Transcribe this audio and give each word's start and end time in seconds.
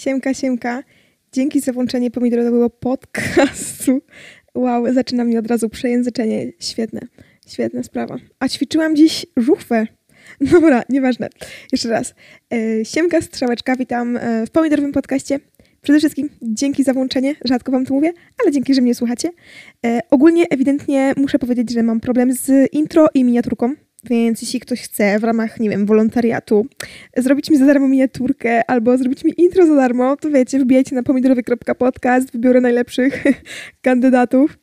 Siemka, 0.00 0.34
siemka. 0.34 0.82
Dzięki 1.32 1.60
za 1.60 1.72
włączenie 1.72 2.10
pomidorowego 2.10 2.70
podcastu. 2.70 4.00
Wow, 4.54 4.92
zaczyna 4.94 5.24
mi 5.24 5.38
od 5.38 5.46
razu 5.46 5.68
przejęzyczenie. 5.68 6.52
Świetne, 6.58 7.00
świetna 7.46 7.82
sprawa. 7.82 8.16
A 8.38 8.48
ćwiczyłam 8.48 8.96
dziś 8.96 9.26
żuchwę. 9.36 9.86
Dobra, 10.52 10.82
nieważne. 10.88 11.28
Jeszcze 11.72 11.88
raz. 11.88 12.14
E, 12.52 12.84
siemka, 12.84 13.20
strzałeczka, 13.20 13.76
witam 13.76 14.16
e, 14.16 14.46
w 14.46 14.50
pomidorowym 14.50 14.92
podcaście. 14.92 15.40
Przede 15.82 15.98
wszystkim 15.98 16.28
dzięki 16.42 16.84
za 16.84 16.94
włączenie, 16.94 17.34
rzadko 17.44 17.72
wam 17.72 17.86
to 17.86 17.94
mówię, 17.94 18.12
ale 18.42 18.52
dzięki, 18.52 18.74
że 18.74 18.80
mnie 18.80 18.94
słuchacie. 18.94 19.30
E, 19.86 20.00
ogólnie, 20.10 20.44
ewidentnie 20.50 21.12
muszę 21.16 21.38
powiedzieć, 21.38 21.72
że 21.72 21.82
mam 21.82 22.00
problem 22.00 22.32
z 22.32 22.72
intro 22.72 23.06
i 23.14 23.24
miniaturką, 23.24 23.74
więc 24.04 24.42
jeśli 24.42 24.60
ktoś 24.60 24.80
chce 24.80 25.18
w 25.18 25.24
ramach, 25.24 25.60
nie 25.60 25.70
wiem, 25.70 25.86
wolontariatu 25.86 26.66
zrobić 27.16 27.50
mi 27.50 27.56
za 27.56 27.66
darmo 27.66 27.88
miniaturkę 27.88 28.70
albo 28.70 28.98
zrobić 28.98 29.24
mi 29.24 29.32
intro 29.36 29.66
za 29.66 29.74
darmo, 29.74 30.16
to 30.16 30.30
wiecie, 30.30 30.58
wbijajcie 30.58 30.96
na 30.96 31.02
pomidorowy.podcast, 31.02 32.32
wybiorę 32.32 32.60
najlepszych 32.60 33.24
kandydatów. 33.82 34.58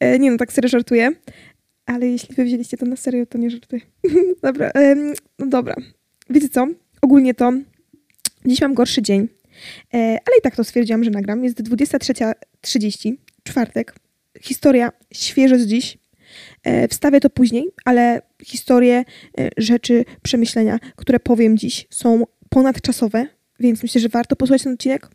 E, 0.00 0.18
nie 0.18 0.30
no, 0.30 0.36
tak 0.36 0.52
serio 0.52 0.68
żartuję. 0.68 1.12
Ale 1.86 2.06
jeśli 2.06 2.34
wy 2.34 2.44
wzięliście 2.44 2.76
to 2.76 2.86
na 2.86 2.96
serio, 2.96 3.26
to 3.26 3.38
nie 3.38 3.50
żartuję. 3.50 3.82
dobra, 4.42 4.70
no 5.38 5.46
dobra. 5.46 5.74
Wiecie 6.30 6.48
co? 6.48 6.66
Ogólnie 7.02 7.34
to 7.34 7.52
dziś 8.46 8.60
mam 8.60 8.74
gorszy 8.74 9.02
dzień, 9.02 9.28
e, 9.94 9.96
ale 9.96 10.38
i 10.38 10.42
tak 10.42 10.56
to 10.56 10.64
stwierdziłam, 10.64 11.04
że 11.04 11.10
nagram. 11.10 11.44
Jest 11.44 11.62
23.30, 11.62 13.12
czwartek. 13.42 13.94
Historia 14.40 14.92
świeża 15.12 15.58
z 15.58 15.66
dziś. 15.66 15.98
E, 16.64 16.88
Wstawię 16.88 17.20
to 17.20 17.30
później, 17.30 17.68
ale 17.84 18.22
historie, 18.44 19.04
e, 19.38 19.48
rzeczy, 19.56 20.04
przemyślenia, 20.22 20.78
które 20.96 21.20
powiem 21.20 21.58
dziś 21.58 21.86
są 21.90 22.24
ponadczasowe, 22.48 23.26
więc 23.60 23.82
myślę, 23.82 24.00
że 24.00 24.08
warto 24.08 24.36
posłuchać 24.36 24.62
ten 24.62 24.72
odcinek. 24.72 25.08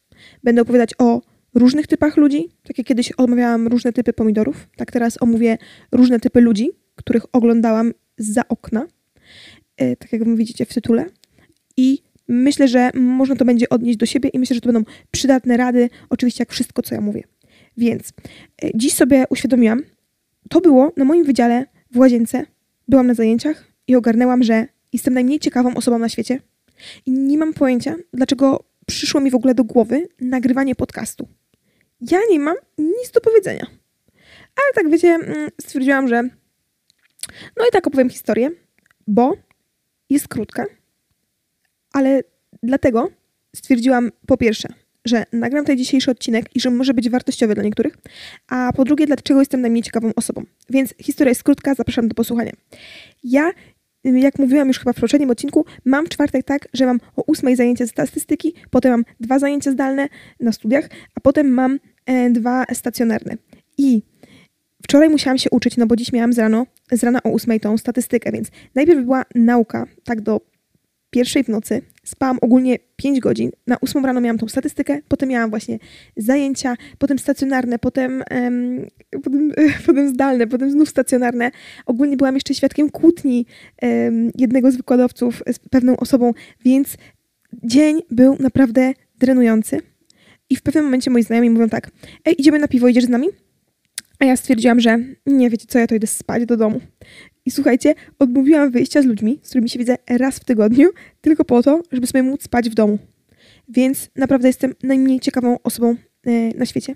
Będę 0.44 0.62
opowiadać 0.62 0.90
o 0.98 1.22
różnych 1.54 1.88
typach 1.88 2.18
ludzi, 2.18 2.50
tak 2.64 2.78
jak 2.78 2.88
kiedyś 2.88 3.12
omawiałam 3.18 3.68
różne 3.68 3.94
typy 3.94 4.14
pomidorów, 4.14 4.68
tak 4.76 4.92
teraz 4.92 5.22
omówię 5.22 5.58
różne 5.92 6.20
typy 6.20 6.42
ludzi, 6.42 6.70
których 6.96 7.24
oglądałam 7.32 7.94
za 8.18 8.48
okna, 8.48 8.88
e, 9.78 9.96
tak 9.96 10.14
jak 10.14 10.36
widzicie 10.36 10.66
w 10.66 10.74
tytule. 10.74 11.06
I 11.78 12.00
myślę, 12.28 12.68
że 12.68 12.90
można 12.94 13.36
to 13.36 13.46
będzie 13.46 13.70
odnieść 13.70 13.98
do 13.98 14.06
siebie 14.06 14.30
i 14.30 14.40
myślę, 14.40 14.54
że 14.54 14.62
to 14.62 14.72
będą 14.72 14.92
przydatne 15.12 15.58
rady, 15.58 15.90
oczywiście 16.10 16.42
jak 16.42 16.52
wszystko, 16.52 16.82
co 16.82 16.96
ja 16.96 17.02
mówię. 17.02 17.24
Więc 17.78 18.14
dziś 18.76 18.94
sobie 18.94 19.26
uświadomiłam, 19.30 19.84
to 20.50 20.62
było 20.62 20.92
na 20.98 21.06
moim 21.06 21.24
wydziale 21.24 21.66
w 21.92 21.98
łazience. 21.98 22.46
Byłam 22.88 23.08
na 23.08 23.14
zajęciach 23.14 23.68
i 23.88 23.96
ogarnęłam, 23.96 24.44
że 24.44 24.68
jestem 24.94 25.14
najmniej 25.14 25.40
ciekawą 25.40 25.76
osobą 25.76 26.00
na 26.00 26.10
świecie 26.10 26.40
i 27.06 27.12
nie 27.12 27.38
mam 27.38 27.54
pojęcia, 27.54 27.96
dlaczego 28.14 28.64
przyszło 28.86 29.22
mi 29.22 29.32
w 29.32 29.36
ogóle 29.36 29.56
do 29.56 29.64
głowy 29.64 30.08
nagrywanie 30.22 30.76
podcastu. 30.76 31.28
Ja 32.02 32.20
nie 32.30 32.40
mam 32.40 32.56
nic 32.78 33.12
do 33.14 33.22
powiedzenia. 33.22 33.66
Ale 34.56 34.74
tak 34.76 34.90
wiecie, 34.90 35.08
mm, 35.08 35.50
stwierdziłam, 35.62 36.08
że 36.08 36.24
no 37.58 37.68
i 37.68 37.72
tak 37.72 37.88
opowiem 37.88 38.10
historię, 38.10 38.52
bo 39.08 39.34
jest 40.10 40.28
krótka, 40.28 40.66
ale 41.92 42.24
dlatego 42.64 43.10
stwierdziłam 43.56 44.12
po 44.28 44.38
pierwsze, 44.38 44.70
że 45.06 45.26
nagram 45.34 45.66
ten 45.66 45.78
dzisiejszy 45.78 46.12
odcinek 46.12 46.56
i 46.56 46.60
że 46.60 46.70
może 46.70 46.94
być 46.94 47.10
wartościowy 47.10 47.56
dla 47.56 47.64
niektórych, 47.64 47.98
a 48.48 48.72
po 48.76 48.86
drugie, 48.86 49.06
dlaczego 49.06 49.40
jestem 49.40 49.62
najmniej 49.62 49.84
ciekawą 49.84 50.12
osobą. 50.16 50.44
Więc 50.70 50.94
historia 51.00 51.30
jest 51.30 51.44
krótka, 51.44 51.76
zapraszam 51.76 52.08
do 52.08 52.16
posłuchania. 52.16 52.52
Ja, 53.24 53.52
jak 54.04 54.40
mówiłam 54.40 54.68
już 54.68 54.80
chyba 54.80 54.94
w 54.94 55.00
poprzednim 55.00 55.30
odcinku, 55.30 55.66
mam 55.86 56.06
w 56.06 56.10
czwartek 56.10 56.46
tak, 56.46 56.68
że 56.74 56.86
mam 56.86 57.00
o 57.16 57.24
ósmej 57.28 57.56
zajęcie 57.56 57.88
z 57.88 57.90
statystyki, 57.90 58.54
potem 58.70 58.92
mam 58.92 59.06
dwa 59.20 59.40
zajęcia 59.40 59.72
zdalne 59.72 60.10
na 60.40 60.52
studiach, 60.52 60.90
a 61.16 61.20
potem 61.20 61.48
mam 61.48 61.80
e, 62.06 62.30
dwa 62.30 62.66
stacjonarne. 62.74 63.38
I 63.78 64.02
wczoraj 64.84 65.10
musiałam 65.10 65.38
się 65.38 65.50
uczyć, 65.50 65.78
no 65.78 65.88
bo 65.88 65.96
dziś 65.96 66.14
miałam 66.14 66.34
z, 66.34 66.40
rano, 66.40 66.66
z 66.92 67.04
rana 67.04 67.20
o 67.24 67.30
ósmej 67.30 67.60
tą 67.60 67.78
statystykę, 67.78 68.32
więc 68.32 68.48
najpierw 68.76 69.04
była 69.04 69.26
nauka, 69.36 69.86
tak 70.04 70.22
do 70.22 70.42
pierwszej 71.10 71.44
w 71.44 71.48
nocy. 71.48 71.82
Spałam 72.06 72.38
ogólnie 72.42 72.80
5 72.96 73.20
godzin. 73.20 73.52
Na 73.68 73.80
8 73.82 74.06
rano 74.06 74.22
miałam 74.22 74.38
tą 74.38 74.48
statystykę, 74.48 75.00
potem 75.08 75.30
miałam 75.30 75.50
właśnie 75.50 75.80
zajęcia, 76.18 76.76
potem 76.98 77.20
stacjonarne, 77.20 77.80
potem, 77.80 78.24
em, 78.30 78.86
potem, 79.24 79.52
potem 79.86 80.10
zdalne, 80.10 80.48
potem 80.48 80.72
znów 80.72 80.90
stacjonarne. 80.90 81.52
Ogólnie 81.86 82.18
byłam 82.18 82.36
jeszcze 82.36 82.54
świadkiem 82.54 82.90
kłótni 82.90 83.46
em, 83.82 84.32
jednego 84.38 84.72
z 84.72 84.76
wykładowców 84.76 85.44
z 85.52 85.60
pewną 85.60 85.98
osobą, 85.98 86.34
więc 86.66 86.98
dzień 87.64 88.02
był 88.12 88.38
naprawdę 88.40 88.94
drenujący. 89.20 89.80
I 90.50 90.56
w 90.56 90.62
pewnym 90.62 90.84
momencie 90.84 91.12
moi 91.12 91.24
znajomi 91.24 91.50
mówią 91.50 91.70
tak, 91.70 91.92
ej, 92.26 92.42
idziemy 92.42 92.60
na 92.60 92.68
piwo, 92.68 92.88
idziesz 92.88 93.06
z 93.06 93.10
nami? 93.10 93.28
A 94.20 94.26
ja 94.26 94.36
stwierdziłam, 94.36 94.80
że 94.80 95.00
nie, 95.26 95.50
wiecie 95.50 95.66
co, 95.68 95.80
ja 95.80 95.88
to 95.88 95.96
idę 95.96 96.08
spać 96.08 96.46
do 96.46 96.58
domu. 96.58 96.82
I 97.46 97.52
słuchajcie, 97.52 97.96
odmówiłam 98.20 98.72
wyjścia 98.72 99.02
z 99.02 99.06
ludźmi, 99.06 99.40
z 99.44 99.50
którymi 99.50 99.70
się 99.70 99.80
widzę 99.80 99.98
raz 100.10 100.40
w 100.40 100.44
tygodniu, 100.44 100.90
tylko 101.22 101.46
po 101.46 101.64
to, 101.64 101.82
żeby 101.92 102.08
sobie 102.08 102.24
móc 102.24 102.44
spać 102.44 102.70
w 102.70 102.74
domu. 102.74 102.98
Więc 103.70 104.10
naprawdę 104.16 104.48
jestem 104.48 104.74
najmniej 104.84 105.20
ciekawą 105.20 105.58
osobą 105.64 105.96
e, 106.26 106.32
na 106.58 106.66
świecie. 106.66 106.96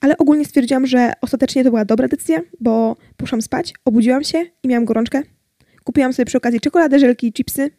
Ale 0.00 0.18
ogólnie 0.18 0.44
stwierdziłam, 0.44 0.86
że 0.86 1.12
ostatecznie 1.20 1.64
to 1.64 1.70
była 1.70 1.84
dobra 1.84 2.08
decyzja, 2.08 2.40
bo 2.60 2.96
poszłam 3.16 3.42
spać, 3.42 3.74
obudziłam 3.84 4.24
się 4.24 4.38
i 4.62 4.68
miałam 4.68 4.84
gorączkę. 4.84 5.22
Kupiłam 5.84 6.12
sobie 6.12 6.26
przy 6.26 6.38
okazji 6.38 6.60
czekoladę, 6.60 6.98
żelki, 6.98 7.32
chipsy. 7.32 7.70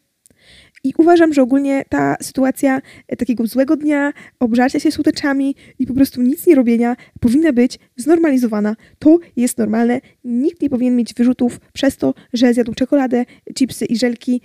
I 0.83 0.93
uważam, 0.97 1.33
że 1.33 1.41
ogólnie 1.41 1.85
ta 1.89 2.15
sytuacja 2.21 2.81
e, 3.07 3.15
takiego 3.15 3.47
złego 3.47 3.75
dnia, 3.75 4.13
obżarcia 4.39 4.79
się 4.79 4.91
słodeczami 4.91 5.55
i 5.79 5.87
po 5.87 5.93
prostu 5.93 6.21
nic 6.21 6.47
nie 6.47 6.55
robienia 6.55 6.95
powinna 7.19 7.53
być 7.53 7.79
znormalizowana. 7.97 8.75
To 8.99 9.19
jest 9.35 9.57
normalne. 9.57 10.01
Nikt 10.23 10.61
nie 10.61 10.69
powinien 10.69 10.95
mieć 10.95 11.13
wyrzutów 11.13 11.59
przez 11.73 11.97
to, 11.97 12.13
że 12.33 12.53
zjadł 12.53 12.73
czekoladę, 12.73 13.25
chipsy 13.53 13.85
i 13.85 13.97
żelki, 13.97 14.41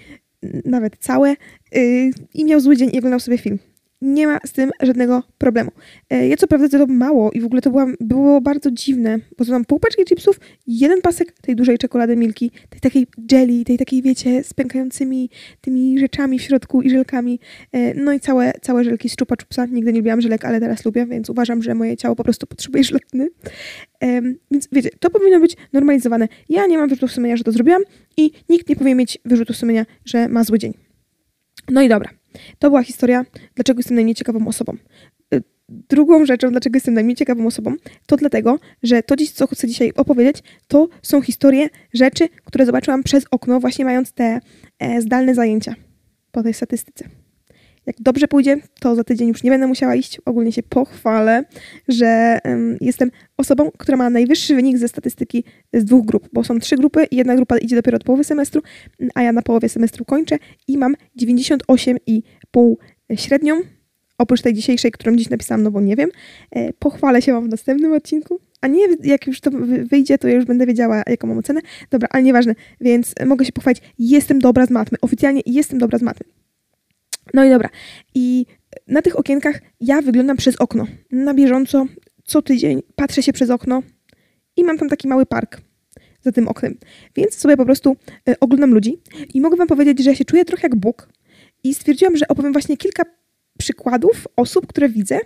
nawet 0.64 0.96
całe, 0.96 1.36
yy, 1.72 2.10
i 2.34 2.44
miał 2.44 2.60
zły 2.60 2.76
dzień 2.76 2.90
i 2.92 2.98
oglądał 2.98 3.20
sobie 3.20 3.38
film. 3.38 3.58
Nie 4.00 4.26
ma 4.26 4.38
z 4.46 4.52
tym 4.52 4.70
żadnego 4.82 5.22
problemu. 5.38 5.70
E, 6.10 6.28
Ja 6.28 6.36
co 6.36 6.46
prawda 6.46 6.68
zjadłam 6.68 6.96
mało 6.96 7.30
i 7.30 7.40
w 7.40 7.44
ogóle 7.44 7.62
to 7.62 7.70
była, 7.70 7.86
było 8.00 8.40
bardzo 8.40 8.70
dziwne, 8.70 9.18
bo 9.38 9.44
zjadłam 9.44 9.64
pół 9.64 9.78
paczki 9.80 10.04
chipsów 10.04 10.40
jeden 10.66 11.00
pasek 11.02 11.32
tej 11.32 11.56
dużej 11.56 11.78
czekolady 11.78 12.16
Milki, 12.16 12.50
tej 12.70 12.80
takiej 12.80 13.06
jelly, 13.32 13.64
tej 13.64 13.78
takiej, 13.78 14.02
wiecie, 14.02 14.44
z 14.44 14.54
pękającymi 14.54 15.30
tymi 15.60 15.98
rzeczami 15.98 16.38
w 16.38 16.42
środku 16.42 16.82
i 16.82 16.90
żelkami. 16.90 17.40
E, 17.72 17.94
No 17.94 18.12
i 18.12 18.20
całe, 18.20 18.52
całe 18.62 18.84
żelki 18.84 19.08
z 19.08 19.16
czupa 19.16 19.36
czupsa. 19.36 19.66
Nigdy 19.66 19.92
nie 19.92 19.98
lubiłam 19.98 20.20
żelek, 20.20 20.44
ale 20.44 20.60
teraz 20.60 20.84
lubię, 20.84 21.06
więc 21.06 21.30
uważam, 21.30 21.62
że 21.62 21.74
moje 21.74 21.96
ciało 21.96 22.16
po 22.16 22.24
prostu 22.24 22.46
potrzebuje 22.46 22.84
żelkny. 22.84 23.28
Em, 24.00 24.38
Więc 24.50 24.68
wiecie, 24.72 24.90
to 25.00 25.10
powinno 25.10 25.40
być 25.40 25.56
normalizowane. 25.72 26.28
Ja 26.48 26.66
nie 26.66 26.78
mam 26.78 26.88
wyrzutów 26.88 27.12
sumienia, 27.12 27.36
że 27.36 27.44
to 27.44 27.52
zrobiłam 27.52 27.82
i 28.16 28.30
nikt 28.48 28.68
nie 28.68 28.76
powinien 28.76 28.98
mieć 28.98 29.18
wyrzutów 29.24 29.56
sumienia, 29.56 29.86
że 30.04 30.28
ma 30.28 30.44
zły 30.44 30.58
dzień. 30.58 30.74
No 31.70 31.82
i 31.82 31.88
dobra. 31.88 32.17
To 32.58 32.70
była 32.70 32.82
historia, 32.82 33.24
dlaczego 33.54 33.78
jestem 33.78 33.94
najmniej 33.94 34.14
ciekawą 34.14 34.48
osobą. 34.48 34.76
Y, 35.34 35.42
Drugą 35.68 36.26
rzeczą, 36.26 36.50
dlaczego 36.50 36.76
jestem 36.76 36.94
najmniej 36.94 37.16
ciekawą 37.16 37.46
osobą, 37.46 37.74
to 38.06 38.16
dlatego, 38.16 38.58
że 38.82 39.02
to, 39.02 39.14
co 39.34 39.46
chcę 39.46 39.68
dzisiaj 39.68 39.92
opowiedzieć, 39.96 40.42
to 40.68 40.88
są 41.02 41.22
historie, 41.22 41.68
rzeczy, 41.92 42.28
które 42.44 42.66
zobaczyłam 42.66 43.02
przez 43.02 43.24
okno, 43.30 43.60
właśnie 43.60 43.84
mając 43.84 44.12
te 44.12 44.40
e, 44.78 45.02
zdalne 45.02 45.34
zajęcia 45.34 45.74
po 46.32 46.42
tej 46.42 46.54
statystyce. 46.54 47.08
Jak 47.88 47.96
dobrze 48.00 48.28
pójdzie, 48.28 48.56
to 48.80 48.94
za 48.94 49.04
tydzień 49.04 49.28
już 49.28 49.42
nie 49.42 49.50
będę 49.50 49.66
musiała 49.66 49.94
iść. 49.94 50.20
Ogólnie 50.24 50.52
się 50.52 50.62
pochwalę, 50.62 51.44
że 51.88 52.38
em, 52.44 52.76
jestem 52.80 53.10
osobą, 53.36 53.70
która 53.78 53.96
ma 53.98 54.10
najwyższy 54.10 54.54
wynik 54.54 54.78
ze 54.78 54.88
statystyki 54.88 55.44
z 55.72 55.84
dwóch 55.84 56.06
grup, 56.06 56.28
bo 56.32 56.44
są 56.44 56.58
trzy 56.58 56.76
grupy 56.76 57.06
jedna 57.10 57.36
grupa 57.36 57.58
idzie 57.58 57.76
dopiero 57.76 57.96
od 57.96 58.04
połowy 58.04 58.24
semestru, 58.24 58.62
a 59.14 59.22
ja 59.22 59.32
na 59.32 59.42
połowie 59.42 59.68
semestru 59.68 60.04
kończę 60.04 60.36
i 60.68 60.78
mam 60.78 60.94
98,5 61.22 62.74
średnią, 63.16 63.60
oprócz 64.18 64.42
tej 64.42 64.54
dzisiejszej, 64.54 64.90
którą 64.92 65.16
dziś 65.16 65.30
napisałam, 65.30 65.62
no 65.62 65.70
bo 65.70 65.80
nie 65.80 65.96
wiem. 65.96 66.10
E, 66.50 66.72
Pochwalę 66.72 67.22
się 67.22 67.32
Wam 67.32 67.44
w 67.44 67.48
następnym 67.48 67.92
odcinku, 67.92 68.40
a 68.60 68.66
nie 68.68 68.86
jak 69.04 69.26
już 69.26 69.40
to 69.40 69.50
wy- 69.50 69.84
wyjdzie, 69.84 70.18
to 70.18 70.28
ja 70.28 70.34
już 70.34 70.44
będę 70.44 70.66
wiedziała, 70.66 71.02
jaką 71.06 71.26
mam 71.28 71.38
ocenę. 71.38 71.60
Dobra, 71.90 72.08
ale 72.12 72.22
nieważne, 72.22 72.54
więc 72.80 73.14
mogę 73.26 73.44
się 73.44 73.52
pochwalić, 73.52 73.82
jestem 73.98 74.38
dobra 74.38 74.66
z 74.66 74.70
matmy, 74.70 74.98
oficjalnie 75.02 75.42
jestem 75.46 75.78
dobra 75.78 75.98
z 75.98 76.02
matmy. 76.02 76.37
No 77.34 77.44
i 77.44 77.50
dobra, 77.50 77.68
i 78.14 78.46
na 78.86 79.02
tych 79.02 79.18
okienkach 79.18 79.60
ja 79.80 80.02
wyglądam 80.02 80.36
przez 80.36 80.56
okno, 80.56 80.86
na 81.10 81.34
bieżąco, 81.34 81.86
co 82.24 82.42
tydzień 82.42 82.82
patrzę 82.96 83.22
się 83.22 83.32
przez 83.32 83.50
okno 83.50 83.82
i 84.56 84.64
mam 84.64 84.78
tam 84.78 84.88
taki 84.88 85.08
mały 85.08 85.26
park 85.26 85.60
za 86.20 86.32
tym 86.32 86.48
oknem. 86.48 86.78
Więc 87.16 87.34
sobie 87.34 87.56
po 87.56 87.64
prostu 87.64 87.96
e, 88.28 88.40
oglądam 88.40 88.74
ludzi 88.74 88.98
i 89.34 89.40
mogę 89.40 89.56
wam 89.56 89.68
powiedzieć, 89.68 90.04
że 90.04 90.10
ja 90.10 90.16
się 90.16 90.24
czuję 90.24 90.44
trochę 90.44 90.62
jak 90.62 90.76
Bóg 90.76 91.08
i 91.64 91.74
stwierdziłam, 91.74 92.16
że 92.16 92.28
opowiem 92.28 92.52
właśnie 92.52 92.76
kilka 92.76 93.02
przykładów 93.58 94.26
osób, 94.36 94.66
które 94.66 94.88
widzę 94.88 95.18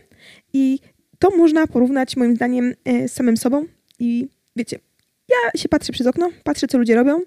i 0.53 0.79
to 1.19 1.37
można 1.37 1.67
porównać 1.67 2.17
moim 2.17 2.37
zdaniem 2.37 2.75
e, 2.85 3.09
z 3.09 3.13
samym 3.13 3.37
sobą 3.37 3.65
i 3.99 4.29
wiecie, 4.57 4.79
ja 5.29 5.61
się 5.61 5.69
patrzę 5.69 5.93
przez 5.93 6.07
okno, 6.07 6.31
patrzę 6.45 6.67
co 6.67 6.79
ludzie 6.79 6.95
robią, 6.95 7.21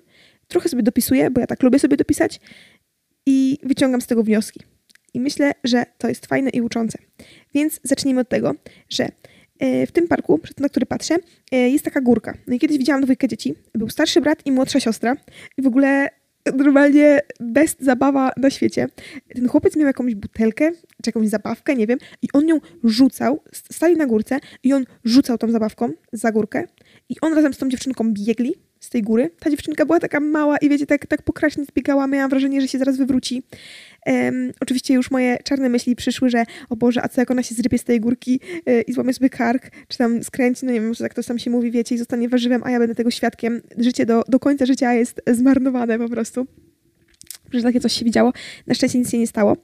trochę 0.48 0.70
sobie 0.70 0.84
dopisuję, 0.84 1.32
bo 1.32 1.42
ja 1.42 1.48
tak 1.48 1.64
lubię 1.64 1.80
sobie 1.80 1.98
dopisać 1.98 2.40
i 3.26 3.58
wyciągam 3.64 4.02
z 4.02 4.08
tego 4.08 4.24
wnioski. 4.24 4.60
I 5.14 5.20
myślę, 5.20 5.52
że 5.64 5.86
to 5.98 6.08
jest 6.08 6.26
fajne 6.26 6.50
i 6.50 6.62
uczące. 6.62 6.98
Więc 7.54 7.80
zacznijmy 7.84 8.22
od 8.22 8.30
tego, 8.30 8.56
że 8.90 9.10
e, 9.60 9.88
w 9.88 9.92
tym 9.92 10.08
parku, 10.08 10.40
na 10.60 10.70
który 10.70 10.86
patrzę, 10.86 11.16
e, 11.52 11.70
jest 11.70 11.86
taka 11.86 12.02
górka. 12.02 12.38
No 12.48 12.56
i 12.56 12.60
kiedyś 12.60 12.78
widziałam 12.78 13.02
dwójkę 13.02 13.28
dzieci. 13.28 13.56
Był 13.74 13.90
starszy 13.90 14.22
brat 14.22 14.46
i 14.46 14.52
młodsza 14.52 14.80
siostra. 14.80 15.16
I 15.58 15.62
w 15.62 15.68
ogóle 15.68 16.10
normalnie 16.54 17.20
best 17.40 17.82
zabawa 17.82 18.32
na 18.38 18.50
świecie. 18.50 18.88
Ten 19.36 19.48
chłopiec 19.48 19.76
miał 19.76 19.88
jakąś 19.88 20.16
butelkę, 20.16 20.72
czy 20.72 21.06
jakąś 21.06 21.28
zabawkę, 21.30 21.76
nie 21.76 21.88
wiem, 21.88 22.00
i 22.22 22.28
on 22.34 22.48
ją 22.48 22.60
rzucał, 22.84 23.42
stali 23.52 23.98
na 23.98 24.06
górce 24.06 24.40
i 24.64 24.74
on 24.74 24.86
rzucał 25.04 25.38
tą 25.38 25.52
zabawką 25.52 25.92
za 26.14 26.32
górkę 26.32 26.68
i 27.10 27.16
on 27.22 27.34
razem 27.34 27.54
z 27.54 27.58
tą 27.58 27.70
dziewczynką 27.70 28.14
biegli 28.14 28.56
z 28.86 28.90
tej 28.90 29.02
góry. 29.02 29.30
Ta 29.40 29.50
dziewczynka 29.50 29.86
była 29.86 30.00
taka 30.00 30.20
mała 30.20 30.58
i 30.58 30.70
wiecie, 30.70 30.86
tak, 30.86 31.08
tak 31.08 31.22
pokracznie 31.22 31.66
zbiegała, 31.66 32.08
miałam 32.08 32.30
wrażenie, 32.30 32.62
że 32.62 32.68
się 32.68 32.78
zaraz 32.78 32.98
wywróci. 32.98 33.44
Um, 34.06 34.52
oczywiście 34.60 34.94
już 34.94 35.12
moje 35.12 35.38
czarne 35.44 35.70
myśli 35.70 35.96
przyszły, 35.96 36.30
że 36.30 36.44
o 36.70 36.76
Boże, 36.76 37.02
a 37.04 37.08
co 37.08 37.22
jak 37.22 37.32
ona 37.32 37.44
się 37.44 37.56
zrypie 37.56 37.78
z 37.78 37.84
tej 37.84 38.00
górki 38.00 38.40
yy, 38.66 38.82
i 38.82 38.94
złamie 38.94 39.14
sobie 39.14 39.30
kark, 39.30 39.72
czy 39.88 39.98
tam 39.98 40.24
skręci, 40.24 40.66
no 40.66 40.72
nie 40.72 40.82
wiem, 40.82 40.94
jak 41.00 41.14
to 41.14 41.24
tam 41.24 41.40
się 41.40 41.52
mówi, 41.52 41.72
wiecie, 41.72 41.96
i 41.96 41.98
zostanie 41.98 42.30
warzywem, 42.30 42.62
a 42.64 42.72
ja 42.72 42.80
będę 42.80 42.96
tego 42.96 43.12
świadkiem. 43.12 43.62
Życie 43.78 44.06
do, 44.06 44.24
do 44.28 44.40
końca 44.40 44.66
życia 44.66 44.94
jest 44.94 45.22
zmarnowane 45.28 46.00
po 46.00 46.10
prostu. 46.10 46.48
Że 47.54 47.62
takie 47.62 47.80
coś 47.80 47.94
się 47.94 48.06
widziało. 48.06 48.34
Na 48.68 48.76
szczęście 48.76 49.00
nic 49.00 49.12
się 49.12 49.18
nie 49.18 49.28
stało. 49.28 49.58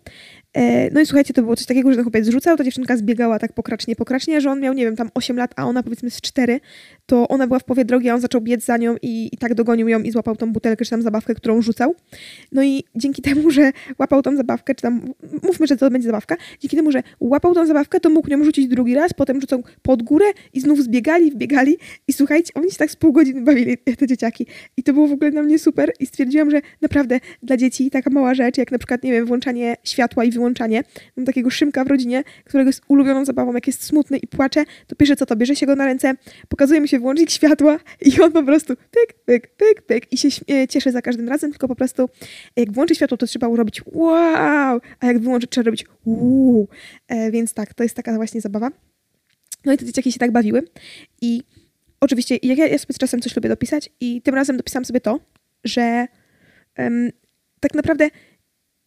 E, 0.54 0.92
no 0.92 1.02
i 1.02 1.06
słuchajcie, 1.06 1.34
to 1.34 1.42
było 1.42 1.56
coś 1.56 1.66
takiego, 1.66 1.90
że 1.92 1.96
ten 1.96 2.04
chłopiec 2.04 2.26
zrzucał, 2.26 2.58
ta 2.58 2.64
dziewczynka 2.64 2.98
zbiegała 2.98 3.40
tak 3.40 3.54
pokracznie, 3.54 3.96
pokracznie, 3.96 4.42
że 4.42 4.52
on 4.52 4.60
miał, 4.60 4.74
nie 4.74 4.86
wiem, 4.86 4.96
tam 4.96 5.10
8 5.14 5.38
lat, 5.38 5.54
a 5.56 5.66
ona 5.66 5.84
powiedzmy 5.84 6.10
z 6.10 6.22
4, 6.22 6.60
to 7.06 7.28
ona 7.28 7.48
była 7.48 7.60
w 7.60 7.64
powie 7.64 7.86
drogi, 7.86 8.10
a 8.10 8.16
on 8.16 8.22
zaczął 8.22 8.42
biec 8.42 8.66
za 8.66 8.78
nią 8.78 8.96
i, 9.02 9.30
i 9.32 9.38
tak 9.38 9.56
dogonił 9.56 9.88
ją 9.88 10.02
i 10.02 10.12
złapał 10.12 10.36
tą 10.36 10.54
butelkę, 10.54 10.86
czy 10.86 10.92
tam 10.92 11.02
zabawkę, 11.02 11.36
którą 11.36 11.62
rzucał. 11.62 11.96
No 12.52 12.64
i 12.64 12.84
dzięki 12.96 13.22
temu, 13.22 13.52
że 13.52 13.72
łapał 14.00 14.22
tą 14.22 14.36
zabawkę, 14.38 14.76
czy 14.76 14.82
tam, 14.82 15.14
mówmy, 15.44 15.68
że 15.68 15.78
to 15.78 15.90
będzie 15.90 16.06
zabawka, 16.06 16.36
dzięki 16.60 16.78
temu, 16.78 16.92
że 16.92 17.04
łapał 17.20 17.54
tą 17.54 17.66
zabawkę, 17.66 18.00
to 18.00 18.10
mógł 18.10 18.30
ją 18.30 18.44
rzucić 18.44 18.68
drugi 18.68 18.96
raz, 18.96 19.14
potem 19.14 19.42
rzucał 19.42 19.64
pod 19.82 20.04
górę 20.04 20.26
i 20.54 20.62
znów 20.62 20.84
zbiegali, 20.84 21.32
wbiegali 21.32 21.78
i 22.08 22.14
słuchajcie, 22.14 22.54
oni 22.56 22.72
się 22.72 22.78
tak 22.78 22.92
z 22.92 22.96
pół 22.96 23.12
godziny 23.12 23.42
bawili, 23.42 23.78
te 23.78 24.08
dzieciaki. 24.08 24.46
I 24.78 24.84
to 24.84 24.94
było 24.94 25.08
w 25.08 25.12
ogóle 25.12 25.32
dla 25.32 25.44
mnie 25.44 25.60
super 25.60 25.94
i 26.00 26.06
stwierdziłam, 26.06 26.52
że 26.52 26.62
naprawdę 26.82 27.20
dla 27.44 27.58
dzieci 27.58 27.90
taka 27.90 28.10
mała 28.10 28.34
rzecz, 28.34 28.58
jak 28.58 28.72
na 28.72 28.78
przykład, 28.78 29.04
nie 29.04 29.12
wiem, 29.12 29.26
włączanie 29.26 29.76
światła 29.84 30.24
i 30.24 30.32
mam 31.16 31.26
takiego 31.26 31.50
Szymka 31.50 31.84
w 31.84 31.88
rodzinie, 31.88 32.24
którego 32.44 32.70
jest 32.70 32.82
ulubioną 32.88 33.26
zabawą, 33.26 33.54
jak 33.54 33.68
jest 33.68 33.84
smutny 33.84 34.18
i 34.18 34.28
płacze, 34.28 34.66
to 34.88 34.96
pisze 34.96 35.16
co 35.16 35.26
to, 35.26 35.36
bierze 35.36 35.56
się 35.56 35.66
go 35.66 35.76
na 35.76 35.86
ręce, 35.86 36.14
pokazuje 36.50 36.82
mu 36.82 36.88
się 36.88 37.00
włącznik 37.00 37.30
światła 37.30 37.80
i 38.16 38.22
on 38.22 38.32
po 38.32 38.44
prostu 38.44 38.76
pyk, 38.76 39.14
pyk, 39.26 39.56
pyk, 39.56 39.82
pyk 39.82 40.14
i 40.14 40.18
się 40.18 40.30
cieszy 40.70 40.92
za 40.92 41.02
każdym 41.02 41.30
razem, 41.30 41.52
tylko 41.52 41.68
po 41.68 41.76
prostu 41.76 42.10
jak 42.56 42.72
włączy 42.72 42.96
światło, 42.96 43.18
to 43.18 43.28
trzeba 43.28 43.48
robić 43.56 43.82
wow, 43.86 44.80
a 45.00 45.06
jak 45.06 45.20
wyłączy, 45.20 45.48
trzeba 45.48 45.66
robić 45.66 45.86
uuu. 46.06 46.68
E, 47.08 47.32
więc 47.32 47.54
tak, 47.54 47.74
to 47.74 47.84
jest 47.84 47.96
taka 47.96 48.16
właśnie 48.16 48.42
zabawa. 48.42 48.72
No 49.66 49.74
i 49.74 49.78
te 49.78 49.86
dzieciaki 49.86 50.12
się 50.12 50.20
tak 50.20 50.32
bawiły 50.32 50.64
i 51.22 51.44
oczywiście 52.00 52.38
jak 52.44 52.58
ja, 52.58 52.68
ja 52.68 52.78
sobie 52.78 52.94
czasem 53.00 53.22
coś 53.22 53.36
lubię 53.36 53.50
dopisać 53.50 53.90
i 54.00 54.22
tym 54.22 54.36
razem 54.36 54.58
dopisałam 54.58 54.86
sobie 54.86 55.02
to, 55.02 55.20
że 55.64 56.08
um, 56.78 57.10
tak 57.60 57.74
naprawdę 57.74 58.10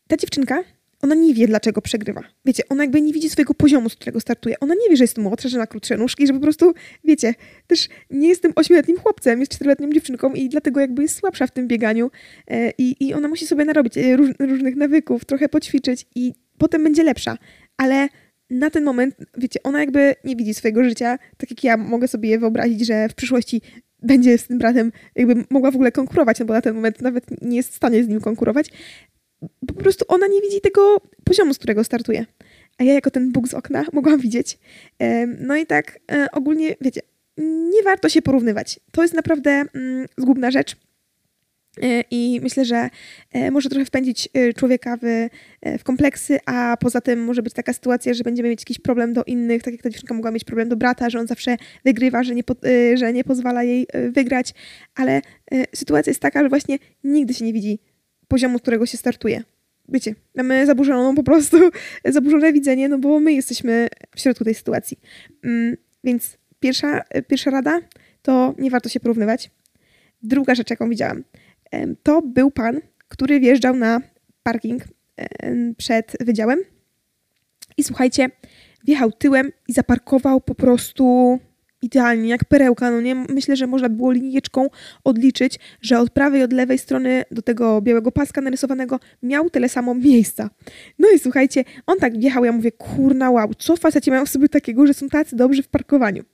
ta 0.08 0.16
dziewczynka 0.16 0.64
ona 1.04 1.14
nie 1.14 1.34
wie, 1.34 1.46
dlaczego 1.46 1.82
przegrywa. 1.82 2.22
Wiecie, 2.44 2.62
ona 2.68 2.82
jakby 2.82 3.00
nie 3.00 3.12
widzi 3.12 3.30
swojego 3.30 3.54
poziomu, 3.54 3.88
z 3.88 3.94
którego 3.94 4.20
startuje. 4.20 4.60
Ona 4.60 4.74
nie 4.74 4.90
wie, 4.90 4.96
że 4.96 5.04
jest 5.04 5.18
młodsza, 5.18 5.48
że 5.48 5.58
ma 5.58 5.66
krótsze 5.66 5.96
nóżki, 5.96 6.26
że 6.26 6.32
po 6.32 6.40
prostu, 6.40 6.74
wiecie, 7.04 7.34
też 7.66 7.88
nie 8.10 8.28
jestem 8.28 8.52
ośmioletnim 8.56 8.98
chłopcem, 8.98 9.40
jest 9.40 9.52
czteroletnią 9.52 9.92
dziewczynką 9.92 10.32
i 10.32 10.48
dlatego 10.48 10.80
jakby 10.80 11.02
jest 11.02 11.16
słabsza 11.16 11.46
w 11.46 11.50
tym 11.50 11.68
bieganiu 11.68 12.10
e, 12.48 12.70
i, 12.78 13.08
i 13.08 13.14
ona 13.14 13.28
musi 13.28 13.46
sobie 13.46 13.64
narobić 13.64 13.98
e, 13.98 14.16
róż, 14.16 14.30
różnych 14.38 14.76
nawyków, 14.76 15.24
trochę 15.24 15.48
poćwiczyć 15.48 16.06
i 16.14 16.34
potem 16.58 16.84
będzie 16.84 17.02
lepsza. 17.02 17.38
Ale 17.76 18.08
na 18.50 18.70
ten 18.70 18.84
moment, 18.84 19.14
wiecie, 19.36 19.62
ona 19.62 19.80
jakby 19.80 20.14
nie 20.24 20.36
widzi 20.36 20.54
swojego 20.54 20.84
życia, 20.84 21.18
tak 21.36 21.50
jak 21.50 21.64
ja 21.64 21.76
mogę 21.76 22.08
sobie 22.08 22.38
wyobrazić, 22.38 22.86
że 22.86 23.08
w 23.08 23.14
przyszłości 23.14 23.60
będzie 24.02 24.38
z 24.38 24.46
tym 24.46 24.58
bratem, 24.58 24.92
jakby 25.14 25.44
mogła 25.50 25.70
w 25.70 25.74
ogóle 25.74 25.92
konkurować, 25.92 26.38
no 26.38 26.46
bo 26.46 26.54
na 26.54 26.60
ten 26.60 26.74
moment 26.74 27.02
nawet 27.02 27.42
nie 27.42 27.56
jest 27.56 27.72
w 27.72 27.76
stanie 27.76 28.04
z 28.04 28.08
nim 28.08 28.20
konkurować, 28.20 28.70
po 29.66 29.74
prostu 29.74 30.04
ona 30.08 30.26
nie 30.26 30.40
widzi 30.40 30.60
tego 30.60 31.00
poziomu, 31.24 31.54
z 31.54 31.58
którego 31.58 31.84
startuje. 31.84 32.26
A 32.78 32.84
ja 32.84 32.94
jako 32.94 33.10
ten 33.10 33.32
Bóg 33.32 33.48
z 33.48 33.54
okna 33.54 33.84
mogłam 33.92 34.20
widzieć. 34.20 34.58
No 35.38 35.56
i 35.56 35.66
tak 35.66 35.98
e, 36.12 36.26
ogólnie, 36.32 36.76
wiecie, 36.80 37.00
nie 37.72 37.82
warto 37.82 38.08
się 38.08 38.22
porównywać. 38.22 38.80
To 38.92 39.02
jest 39.02 39.14
naprawdę 39.14 39.50
mm, 39.50 40.06
zgubna 40.18 40.50
rzecz. 40.50 40.76
E, 41.82 42.04
I 42.10 42.40
myślę, 42.42 42.64
że 42.64 42.90
e, 43.32 43.50
może 43.50 43.68
trochę 43.68 43.84
wpędzić 43.84 44.28
człowieka 44.56 44.98
w, 45.02 45.28
w 45.78 45.84
kompleksy, 45.84 46.38
a 46.46 46.76
poza 46.80 47.00
tym 47.00 47.24
może 47.24 47.42
być 47.42 47.54
taka 47.54 47.72
sytuacja, 47.72 48.14
że 48.14 48.24
będziemy 48.24 48.48
mieć 48.48 48.60
jakiś 48.60 48.78
problem 48.78 49.12
do 49.12 49.24
innych, 49.24 49.62
tak 49.62 49.74
jak 49.74 49.82
ta 49.82 49.90
dziewczynka 49.90 50.14
mogła 50.14 50.30
mieć 50.30 50.44
problem 50.44 50.68
do 50.68 50.76
brata, 50.76 51.10
że 51.10 51.20
on 51.20 51.26
zawsze 51.26 51.56
wygrywa, 51.84 52.22
że 52.22 52.34
nie, 52.34 52.42
że 52.94 53.12
nie 53.12 53.24
pozwala 53.24 53.62
jej 53.62 53.86
wygrać, 54.10 54.54
ale 54.94 55.22
sytuacja 55.74 56.10
jest 56.10 56.20
taka, 56.20 56.42
że 56.42 56.48
właśnie 56.48 56.78
nigdy 57.04 57.34
się 57.34 57.44
nie 57.44 57.52
widzi 57.52 57.78
poziomu, 58.34 58.58
z 58.58 58.62
którego 58.62 58.86
się 58.86 58.96
startuje. 58.96 59.42
Wiecie, 59.88 60.14
mamy 60.36 60.66
zaburzoną 60.66 61.14
po 61.14 61.22
prostu, 61.22 61.56
zaburzone 62.04 62.52
widzenie, 62.52 62.88
no 62.88 62.98
bo 62.98 63.20
my 63.20 63.32
jesteśmy 63.32 63.88
w 64.16 64.20
środku 64.20 64.44
tej 64.44 64.54
sytuacji. 64.54 65.00
Mm, 65.44 65.76
więc 66.04 66.38
pierwsza, 66.60 67.00
pierwsza 67.28 67.50
rada 67.50 67.80
to 68.22 68.54
nie 68.58 68.70
warto 68.70 68.88
się 68.88 69.00
porównywać. 69.00 69.50
Druga 70.22 70.54
rzecz, 70.54 70.70
jaką 70.70 70.88
widziałam, 70.88 71.24
to 72.02 72.22
był 72.22 72.50
pan, 72.50 72.80
który 73.08 73.40
wjeżdżał 73.40 73.76
na 73.76 74.00
parking 74.42 74.82
przed 75.76 76.16
wydziałem 76.20 76.58
i 77.76 77.84
słuchajcie, 77.84 78.30
wjechał 78.84 79.12
tyłem 79.12 79.52
i 79.68 79.72
zaparkował 79.72 80.40
po 80.40 80.54
prostu 80.54 81.38
idealnie, 81.84 82.28
jak 82.28 82.44
perełka, 82.44 82.90
no 82.90 83.00
nie? 83.00 83.14
Myślę, 83.14 83.56
że 83.56 83.66
można 83.66 83.88
było 83.88 84.12
linijeczką 84.12 84.70
odliczyć, 85.04 85.58
że 85.82 85.98
od 85.98 86.10
prawej 86.10 86.40
i 86.40 86.44
od 86.44 86.52
lewej 86.52 86.78
strony 86.78 87.24
do 87.30 87.42
tego 87.42 87.82
białego 87.82 88.12
paska 88.12 88.40
narysowanego 88.40 89.00
miał 89.22 89.50
tyle 89.50 89.68
samo 89.68 89.94
miejsca. 89.94 90.50
No 90.98 91.08
i 91.14 91.18
słuchajcie, 91.18 91.64
on 91.86 91.98
tak 91.98 92.18
wjechał, 92.18 92.44
ja 92.44 92.52
mówię, 92.52 92.72
kurna 92.72 93.30
wow, 93.30 93.54
co 93.54 93.76
faceci 93.76 94.10
mają 94.10 94.26
w 94.26 94.28
sobie 94.28 94.48
takiego, 94.48 94.86
że 94.86 94.94
są 94.94 95.08
tacy 95.08 95.36
dobrzy 95.36 95.62
w 95.62 95.68
parkowaniu. 95.68 96.24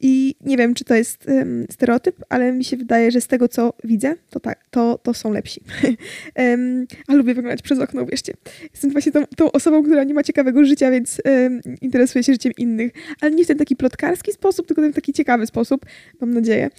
I 0.00 0.34
nie 0.40 0.56
wiem, 0.56 0.74
czy 0.74 0.84
to 0.84 0.94
jest 0.94 1.26
um, 1.28 1.66
stereotyp, 1.70 2.16
ale 2.28 2.52
mi 2.52 2.64
się 2.64 2.76
wydaje, 2.76 3.10
że 3.10 3.20
z 3.20 3.26
tego, 3.26 3.48
co 3.48 3.72
widzę, 3.84 4.16
to 4.30 4.40
tak, 4.40 4.64
to, 4.70 4.98
to 5.02 5.14
są 5.14 5.32
lepsi. 5.32 5.60
um, 6.36 6.86
a 7.08 7.14
lubię 7.14 7.34
wyglądać 7.34 7.62
przez 7.62 7.78
okno, 7.78 8.06
wierzcie. 8.06 8.32
Jestem 8.72 8.90
właśnie 8.90 9.12
tą, 9.12 9.24
tą 9.36 9.52
osobą, 9.52 9.82
która 9.82 10.04
nie 10.04 10.14
ma 10.14 10.22
ciekawego 10.22 10.64
życia, 10.64 10.90
więc 10.90 11.22
um, 11.24 11.60
interesuje 11.80 12.24
się 12.24 12.32
życiem 12.32 12.52
innych. 12.58 12.92
Ale 13.20 13.30
nie 13.30 13.44
w 13.44 13.46
ten 13.46 13.58
taki 13.58 13.76
plotkarski 13.76 14.32
sposób, 14.32 14.66
tylko 14.66 14.82
ten 14.82 14.92
taki 14.94 15.12
ciekawy 15.12 15.46
sposób, 15.46 15.86
mam 16.20 16.34
nadzieję. 16.34 16.70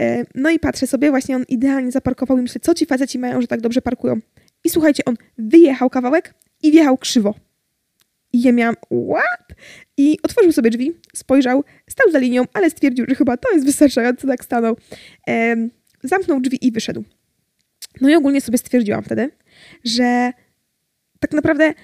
E, 0.00 0.24
no 0.34 0.50
i 0.50 0.58
patrzę 0.58 0.86
sobie, 0.86 1.10
właśnie 1.10 1.36
on 1.36 1.44
idealnie 1.48 1.92
zaparkował 1.92 2.38
i 2.38 2.42
myślę, 2.42 2.60
co 2.60 2.74
ci 2.74 2.86
faceci 2.86 3.18
mają, 3.18 3.40
że 3.40 3.46
tak 3.46 3.60
dobrze 3.60 3.82
parkują. 3.82 4.20
I 4.64 4.70
słuchajcie, 4.70 5.04
on 5.04 5.16
wyjechał 5.38 5.90
kawałek 5.90 6.34
i 6.62 6.70
wjechał 6.70 6.98
krzywo. 6.98 7.34
I 8.32 8.42
ja 8.42 8.52
miałam, 8.52 8.74
what? 9.10 9.58
I 9.96 10.18
otworzył 10.22 10.52
sobie 10.52 10.70
drzwi, 10.70 10.92
spojrzał, 11.14 11.64
stał 11.90 12.10
za 12.10 12.18
linią, 12.18 12.44
ale 12.52 12.70
stwierdził, 12.70 13.04
że 13.08 13.14
chyba 13.14 13.36
to 13.36 13.52
jest 13.52 13.66
wystarczająco, 13.66 14.26
tak 14.26 14.44
stanął. 14.44 14.76
Zamknął 16.02 16.40
drzwi 16.40 16.66
i 16.66 16.72
wyszedł. 16.72 17.04
No 18.00 18.10
i 18.10 18.14
ogólnie 18.14 18.40
sobie 18.40 18.58
stwierdziłam 18.58 19.02
wtedy, 19.02 19.30
że 19.84 20.32
tak 21.20 21.32
naprawdę 21.32 21.74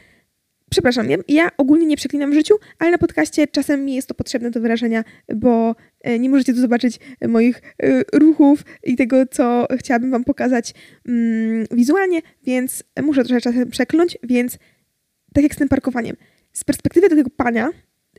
Przepraszam, 0.71 1.11
ja, 1.11 1.17
ja 1.29 1.51
ogólnie 1.57 1.87
nie 1.87 1.97
przeklinam 1.97 2.31
w 2.31 2.35
życiu, 2.35 2.55
ale 2.79 2.91
na 2.91 2.99
podcaście 2.99 3.47
czasem 3.47 3.85
mi 3.85 3.95
jest 3.95 4.09
to 4.09 4.15
potrzebne 4.15 4.51
do 4.51 4.61
wyrażenia, 4.61 5.05
bo 5.35 5.77
e, 6.01 6.19
nie 6.19 6.31
możecie 6.31 6.55
tu 6.55 6.61
zobaczyć 6.61 7.01
moich 7.29 7.63
e, 7.83 8.03
ruchów 8.13 8.65
i 8.85 8.97
tego, 8.97 9.27
co 9.27 9.67
chciałabym 9.79 10.11
wam 10.11 10.25
pokazać 10.25 10.75
mm, 11.09 11.67
wizualnie, 11.71 12.23
więc 12.47 12.85
muszę 13.03 13.25
trochę 13.25 13.41
czasem 13.41 13.71
przekląć, 13.71 14.19
więc 14.23 14.59
tak 15.35 15.43
jak 15.43 15.55
z 15.55 15.59
tym 15.59 15.69
parkowaniem. 15.69 16.17
Z 16.53 16.65
perspektywy 16.65 17.09
tego 17.09 17.31
pana 17.31 17.71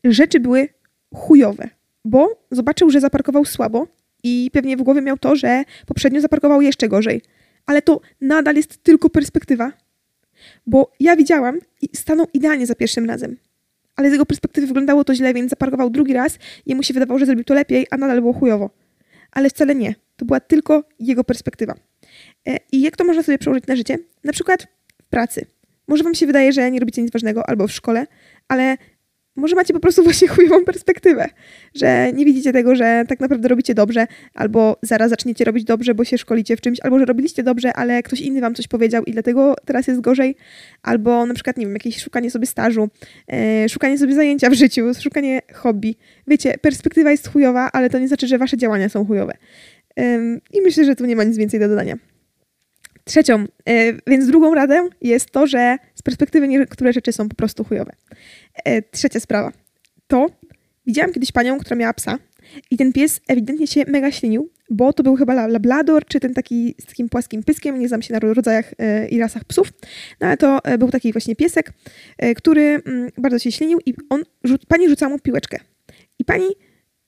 rzeczy 0.04 0.40
były 0.40 0.68
chujowe, 1.16 1.70
bo 2.06 2.46
zobaczył, 2.52 2.90
że 2.90 3.00
zaparkował 3.00 3.46
słabo 3.46 3.88
i 4.24 4.50
pewnie 4.54 4.78
w 4.78 4.84
głowie 4.84 5.02
miał 5.02 5.18
to, 5.18 5.36
że 5.36 5.64
poprzednio 5.86 6.22
zaparkował 6.22 6.62
jeszcze 6.62 6.90
gorzej. 6.90 7.22
Ale 7.66 7.82
to 7.82 8.02
nadal 8.22 8.56
jest 8.56 8.84
tylko 8.84 9.10
perspektywa 9.10 9.72
bo 10.68 10.92
ja 11.00 11.16
widziałam 11.16 11.60
i 11.82 11.98
stanął 11.98 12.28
idealnie 12.34 12.66
za 12.66 12.76
pierwszym 12.76 13.06
razem. 13.06 13.38
Ale 13.96 14.10
z 14.10 14.12
jego 14.12 14.26
perspektywy 14.26 14.68
wyglądało 14.68 15.04
to 15.04 15.16
źle, 15.16 15.34
więc 15.34 15.50
zaparkował 15.50 15.90
drugi 15.90 16.14
raz. 16.14 16.40
Jemu 16.66 16.84
się 16.84 16.94
wydawało, 16.94 17.20
że 17.20 17.26
zrobił 17.26 17.44
to 17.44 17.54
lepiej, 17.54 17.88
a 17.92 17.98
nadal 17.98 18.22
było 18.22 18.34
chujowo. 18.34 18.70
Ale 19.32 19.50
wcale 19.50 19.76
nie. 19.76 19.96
To 20.16 20.26
była 20.26 20.40
tylko 20.40 20.84
jego 21.00 21.24
perspektywa. 21.24 21.76
E, 22.48 22.58
I 22.72 22.82
jak 22.82 22.98
to 22.98 23.04
można 23.04 23.24
sobie 23.24 23.38
przełożyć 23.38 23.68
na 23.68 23.76
życie? 23.76 23.98
Na 24.24 24.34
przykład 24.34 24.68
w 25.02 25.10
pracy. 25.10 25.46
Może 25.88 26.04
wam 26.04 26.16
się 26.16 26.28
wydaje, 26.28 26.54
że 26.54 26.72
nie 26.72 26.80
robicie 26.80 27.02
nic 27.02 27.12
ważnego 27.12 27.50
albo 27.50 27.68
w 27.68 27.72
szkole, 27.72 28.08
ale 28.48 28.78
może 29.36 29.56
macie 29.56 29.74
po 29.74 29.80
prostu 29.80 30.04
właśnie 30.10 30.28
chujową 30.28 30.66
perspektywę, 30.66 31.30
że 31.76 32.14
nie 32.14 32.26
widzicie 32.26 32.54
tego, 32.54 32.76
że 32.76 33.04
tak 33.08 33.20
naprawdę 33.20 33.48
robicie 33.48 33.74
dobrze, 33.74 34.08
albo 34.34 34.78
zaraz 34.82 35.10
zaczniecie 35.10 35.46
robić 35.46 35.64
dobrze, 35.64 35.96
bo 35.96 36.06
się 36.06 36.18
szkolicie 36.18 36.58
w 36.58 36.62
czymś, 36.62 36.80
albo 36.84 37.00
że 37.00 37.06
robiliście 37.06 37.44
dobrze, 37.44 37.74
ale 37.74 38.04
ktoś 38.04 38.22
inny 38.22 38.42
wam 38.42 38.56
coś 38.56 38.68
powiedział 38.68 39.04
i 39.04 39.12
dlatego 39.12 39.56
teraz 39.66 39.88
jest 39.88 40.02
gorzej, 40.02 40.36
albo 40.84 41.26
na 41.26 41.34
przykład, 41.34 41.58
nie 41.58 41.66
wiem, 41.66 41.74
jakieś 41.74 42.04
szukanie 42.04 42.32
sobie 42.32 42.46
stażu, 42.46 42.90
e, 43.32 43.70
szukanie 43.70 43.98
sobie 43.98 44.16
zajęcia 44.16 44.50
w 44.50 44.54
życiu, 44.54 44.94
szukanie 45.04 45.42
hobby. 45.54 45.96
Wiecie, 46.28 46.58
perspektywa 46.62 47.12
jest 47.12 47.28
chujowa, 47.28 47.70
ale 47.74 47.90
to 47.90 48.00
nie 48.00 48.08
znaczy, 48.08 48.28
że 48.28 48.38
wasze 48.38 48.58
działania 48.58 48.90
są 48.90 49.06
chujowe. 49.06 49.34
I 50.54 50.62
myślę, 50.62 50.86
że 50.86 50.96
tu 50.96 51.06
nie 51.06 51.16
ma 51.16 51.24
nic 51.24 51.38
więcej 51.38 51.60
do 51.60 51.68
dodania. 51.68 51.96
Trzecią, 53.10 53.46
e, 53.66 53.94
więc 54.08 54.28
drugą 54.28 54.56
radę 54.56 54.90
jest 55.02 55.32
to, 55.32 55.48
że 55.48 55.78
z 55.96 56.02
perspektywy 56.02 56.48
niektóre 56.48 56.94
rzeczy 56.94 57.12
są 57.12 57.30
po 57.30 57.36
prostu 57.36 57.64
chujowe. 57.64 57.92
E, 58.66 58.82
trzecia 58.82 59.20
sprawa. 59.20 59.52
To 60.08 60.28
widziałam 60.86 61.14
kiedyś 61.14 61.32
panią, 61.32 61.60
która 61.60 61.76
miała 61.76 61.94
psa 61.94 62.20
i 62.72 62.78
ten 62.78 62.94
pies 62.94 63.22
ewidentnie 63.28 63.68
się 63.68 63.84
mega 63.88 64.12
ślinił, 64.12 64.50
bo 64.70 64.94
to 64.94 65.04
był 65.04 65.16
chyba 65.16 65.48
lablador, 65.48 66.06
czy 66.06 66.20
ten 66.20 66.34
taki 66.34 66.76
z 66.82 66.86
takim 66.86 67.10
płaskim 67.10 67.44
pyskiem, 67.44 67.80
nie 67.80 67.88
znam 67.88 68.02
się 68.02 68.14
na 68.14 68.20
rodzajach 68.20 68.74
e, 68.78 69.08
i 69.08 69.20
rasach 69.20 69.44
psów, 69.44 69.74
no 70.22 70.28
ale 70.28 70.38
to 70.38 70.60
był 70.80 70.90
taki 70.92 71.12
właśnie 71.12 71.36
piesek, 71.36 71.74
który 72.36 72.62
mm, 72.62 73.10
bardzo 73.18 73.40
się 73.40 73.52
ślinił 73.52 73.80
i 73.86 73.94
on, 74.10 74.24
pani 74.68 74.90
rzucała 74.90 75.10
mu 75.10 75.20
piłeczkę. 75.20 75.60
I 76.20 76.26
pani, 76.26 76.48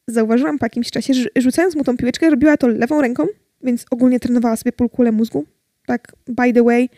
zauważyłam 0.07 0.59
po 0.59 0.65
jakimś 0.65 0.91
czasie, 0.91 1.13
że 1.13 1.29
rzucając 1.35 1.75
mu 1.75 1.83
tą 1.83 1.97
piłeczkę, 1.97 2.29
robiła 2.29 2.57
to 2.57 2.67
lewą 2.67 3.01
ręką, 3.01 3.25
więc 3.63 3.85
ogólnie 3.91 4.19
trenowała 4.19 4.55
sobie 4.55 4.71
półkulę 4.71 5.11
mózgu, 5.11 5.45
tak 5.85 6.15
by 6.27 6.53
the 6.53 6.63
way, 6.63 6.89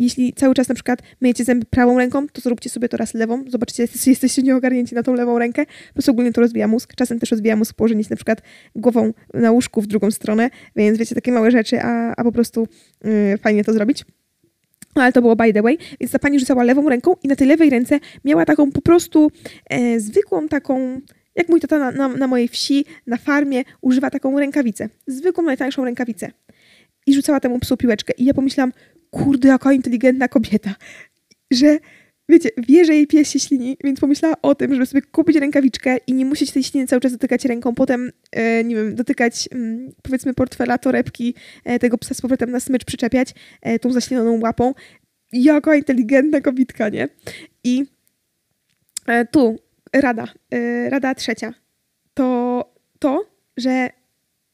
jeśli 0.00 0.32
cały 0.32 0.54
czas 0.54 0.68
na 0.68 0.74
przykład 0.74 1.02
myjecie 1.20 1.44
zęby 1.44 1.66
prawą 1.66 1.98
ręką, 1.98 2.28
to 2.28 2.40
zróbcie 2.40 2.70
sobie 2.70 2.88
to 2.88 2.96
raz 2.96 3.14
lewą. 3.14 3.44
Zobaczcie, 3.48 3.88
czy 4.02 4.10
jesteście 4.10 4.42
nieogarnięci 4.42 4.94
na 4.94 5.02
tą 5.02 5.14
lewą 5.14 5.38
rękę. 5.38 5.66
Prostu 5.92 6.10
ogólnie 6.10 6.32
to 6.32 6.40
rozwija 6.40 6.68
mózg. 6.68 6.94
Czasem 6.94 7.18
też 7.18 7.30
rozwija 7.30 7.56
mózg 7.56 7.76
położenie 7.76 8.04
się 8.04 8.10
na 8.10 8.16
przykład 8.16 8.42
głową 8.76 9.12
na 9.34 9.50
łóżku 9.50 9.82
w 9.82 9.86
drugą 9.86 10.10
stronę, 10.10 10.50
więc 10.76 10.98
wiecie, 10.98 11.14
takie 11.14 11.32
małe 11.32 11.50
rzeczy, 11.50 11.82
a, 11.82 12.14
a 12.16 12.24
po 12.24 12.32
prostu 12.32 12.68
yy, 13.04 13.38
fajnie 13.38 13.64
to 13.64 13.72
zrobić. 13.72 14.04
No, 14.96 15.02
ale 15.02 15.12
to 15.12 15.22
było 15.22 15.36
by 15.36 15.52
the 15.52 15.62
way, 15.62 15.78
więc 16.00 16.12
ta 16.12 16.18
pani 16.18 16.40
rzucała 16.40 16.64
lewą 16.64 16.88
ręką 16.88 17.14
i 17.22 17.28
na 17.28 17.36
tej 17.36 17.46
lewej 17.46 17.70
ręce 17.70 18.00
miała 18.24 18.44
taką 18.44 18.72
po 18.72 18.80
prostu 18.80 19.30
e, 19.70 20.00
zwykłą 20.00 20.48
taką, 20.48 21.00
jak 21.34 21.48
mój 21.48 21.60
tata 21.60 21.78
na, 21.78 21.90
na, 21.90 22.08
na, 22.08 22.26
mojej 22.26 22.48
wsi, 22.48 22.84
na 23.06 23.16
farmie, 23.16 23.62
używa 23.80 24.10
taką 24.10 24.38
rękawicę. 24.38 24.88
Zwykłą, 25.06 25.44
najtańszą 25.44 25.84
rękawicę 25.84 26.30
i 27.06 27.14
rzucała 27.14 27.40
temu 27.40 27.58
psu 27.58 27.76
piłeczkę. 27.76 28.12
I 28.18 28.24
ja 28.24 28.34
pomyślałam, 28.34 28.72
kurde, 29.10 29.48
jaka 29.48 29.72
inteligentna 29.72 30.28
kobieta, 30.28 30.74
że 31.50 31.78
wiecie, 32.28 32.48
wie, 32.68 32.84
że 32.84 32.94
jej 32.94 33.06
pies 33.06 33.30
się 33.30 33.40
ślini, 33.40 33.76
więc 33.84 34.00
pomyślała 34.00 34.34
o 34.42 34.54
tym, 34.54 34.74
żeby 34.74 34.86
sobie 34.86 35.02
kupić 35.02 35.36
rękawiczkę 35.36 35.96
i 36.06 36.14
nie 36.14 36.24
musieć 36.24 36.52
tej 36.52 36.62
śliny 36.62 36.86
cały 36.86 37.00
czas 37.00 37.12
dotykać 37.12 37.44
ręką, 37.44 37.74
potem, 37.74 38.10
e, 38.32 38.64
nie 38.64 38.76
wiem, 38.76 38.94
dotykać 38.94 39.48
mm, 39.52 39.92
powiedzmy 40.02 40.34
portfela, 40.34 40.78
torebki 40.78 41.34
e, 41.64 41.78
tego 41.78 41.98
psa 41.98 42.14
z 42.14 42.20
powrotem 42.20 42.50
na 42.50 42.60
smycz 42.60 42.84
przyczepiać 42.84 43.34
e, 43.62 43.78
tą 43.78 43.92
zaślinioną 43.92 44.40
łapą. 44.40 44.74
Jaka 45.32 45.76
inteligentna 45.76 46.40
kobitka, 46.40 46.88
nie? 46.88 47.08
I 47.64 47.86
e, 49.06 49.24
tu 49.24 49.58
rada, 49.92 50.28
e, 50.50 50.90
rada 50.90 51.14
trzecia, 51.14 51.54
to 52.14 52.64
to, 52.98 53.24
że 53.56 53.90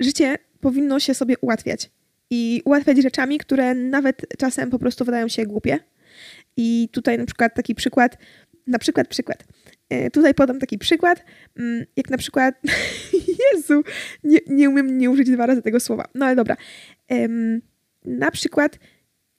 życie 0.00 0.38
powinno 0.60 1.00
się 1.00 1.14
sobie 1.14 1.34
ułatwiać 1.40 1.90
i 2.30 2.62
ułatwiać 2.64 3.02
rzeczami, 3.02 3.38
które 3.38 3.74
nawet 3.74 4.26
czasem 4.38 4.70
po 4.70 4.78
prostu 4.78 5.04
wydają 5.04 5.28
się 5.28 5.46
głupie. 5.46 5.78
I 6.56 6.88
tutaj 6.92 7.18
na 7.18 7.26
przykład 7.26 7.54
taki 7.54 7.74
przykład, 7.74 8.18
na 8.66 8.78
przykład 8.78 9.08
przykład. 9.08 9.44
E, 9.88 10.10
tutaj 10.10 10.34
podam 10.34 10.58
taki 10.58 10.78
przykład, 10.78 11.24
mm, 11.58 11.84
jak 11.96 12.10
na 12.10 12.18
przykład, 12.18 12.54
Jezu, 13.54 13.82
nie, 14.24 14.38
nie 14.46 14.68
umiem 14.70 14.98
nie 14.98 15.10
użyć 15.10 15.30
dwa 15.30 15.46
razy 15.46 15.62
tego 15.62 15.80
słowa, 15.80 16.04
no 16.14 16.26
ale 16.26 16.36
dobra. 16.36 16.56
Na 18.04 18.30
przykład 18.30 18.78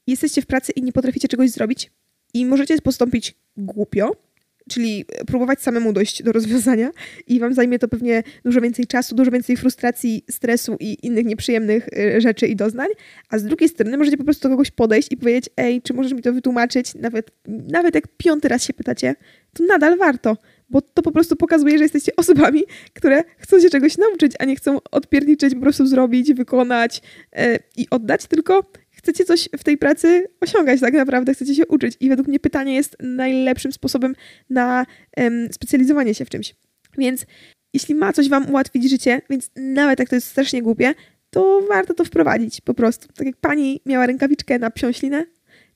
jesteście 0.07 0.41
w 0.41 0.45
pracy 0.45 0.71
i 0.71 0.83
nie 0.83 0.93
potraficie 0.93 1.27
czegoś 1.27 1.49
zrobić 1.49 1.91
i 2.33 2.45
możecie 2.45 2.81
postąpić 2.81 3.35
głupio, 3.57 4.26
czyli 4.67 5.05
próbować 5.27 5.61
samemu 5.61 5.93
dojść 5.93 6.23
do 6.23 6.31
rozwiązania 6.31 6.91
i 7.27 7.39
wam 7.39 7.53
zajmie 7.53 7.79
to 7.79 7.87
pewnie 7.87 8.23
dużo 8.45 8.61
więcej 8.61 8.87
czasu, 8.87 9.15
dużo 9.15 9.31
więcej 9.31 9.57
frustracji, 9.57 10.25
stresu 10.29 10.77
i 10.79 10.97
innych 11.05 11.25
nieprzyjemnych 11.25 11.87
y, 11.87 12.21
rzeczy 12.21 12.47
i 12.47 12.55
doznań, 12.55 12.87
a 13.29 13.37
z 13.37 13.43
drugiej 13.43 13.69
strony 13.69 13.97
możecie 13.97 14.17
po 14.17 14.23
prostu 14.23 14.47
do 14.47 14.49
kogoś 14.49 14.71
podejść 14.71 15.11
i 15.11 15.17
powiedzieć, 15.17 15.49
ej, 15.57 15.81
czy 15.81 15.93
możesz 15.93 16.13
mi 16.13 16.21
to 16.21 16.33
wytłumaczyć, 16.33 16.95
nawet, 16.95 17.31
nawet 17.47 17.95
jak 17.95 18.07
piąty 18.17 18.47
raz 18.47 18.63
się 18.63 18.73
pytacie, 18.73 19.15
to 19.53 19.63
nadal 19.63 19.97
warto, 19.97 20.37
bo 20.69 20.81
to 20.81 21.01
po 21.01 21.11
prostu 21.11 21.35
pokazuje, 21.35 21.77
że 21.77 21.83
jesteście 21.83 22.15
osobami, 22.15 22.63
które 22.93 23.23
chcą 23.37 23.59
się 23.59 23.69
czegoś 23.69 23.97
nauczyć, 23.97 24.31
a 24.39 24.45
nie 24.45 24.55
chcą 24.55 24.77
odpierniczyć, 24.91 25.53
po 25.55 25.61
prostu 25.61 25.87
zrobić, 25.87 26.33
wykonać 26.33 27.01
yy, 27.35 27.59
i 27.77 27.87
oddać, 27.89 28.25
tylko 28.25 28.71
chcecie 29.07 29.25
coś 29.25 29.49
w 29.57 29.63
tej 29.63 29.77
pracy 29.77 30.27
osiągać, 30.41 30.79
tak 30.79 30.93
naprawdę 30.93 31.33
chcecie 31.33 31.55
się 31.55 31.67
uczyć. 31.67 31.97
I 31.99 32.09
według 32.09 32.27
mnie 32.27 32.39
pytanie 32.39 32.75
jest 32.75 32.97
najlepszym 32.99 33.71
sposobem 33.71 34.15
na 34.49 34.85
specjalizowanie 35.51 36.13
się 36.13 36.25
w 36.25 36.29
czymś. 36.29 36.55
Więc 36.97 37.25
jeśli 37.73 37.95
ma 37.95 38.13
coś 38.13 38.29
wam 38.29 38.49
ułatwić 38.49 38.89
życie, 38.89 39.21
więc 39.29 39.51
nawet 39.55 39.99
jak 39.99 40.09
to 40.09 40.15
jest 40.15 40.27
strasznie 40.27 40.61
głupie, 40.61 40.93
to 41.29 41.61
warto 41.69 41.93
to 41.93 42.05
wprowadzić 42.05 42.61
po 42.61 42.73
prostu. 42.73 43.07
Tak 43.07 43.27
jak 43.27 43.35
pani 43.35 43.81
miała 43.85 44.05
rękawiczkę 44.05 44.59
na 44.59 44.71
psią 44.71 44.91
ślinę, 44.91 45.25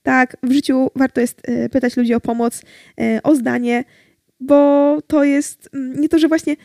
tak 0.04 0.38
w 0.44 0.52
życiu 0.52 0.88
warto 0.96 1.22
jest 1.22 1.42
e, 1.44 1.70
pytać 1.70 1.98
ludzi 1.98 2.14
o 2.14 2.20
pomoc, 2.20 2.62
e, 3.02 3.24
o 3.24 3.36
zdanie, 3.36 3.84
bo 4.40 4.98
to 5.08 5.24
jest 5.24 5.70
mm, 5.74 6.02
nie 6.02 6.10
to, 6.10 6.20
że 6.20 6.28
właśnie 6.28 6.56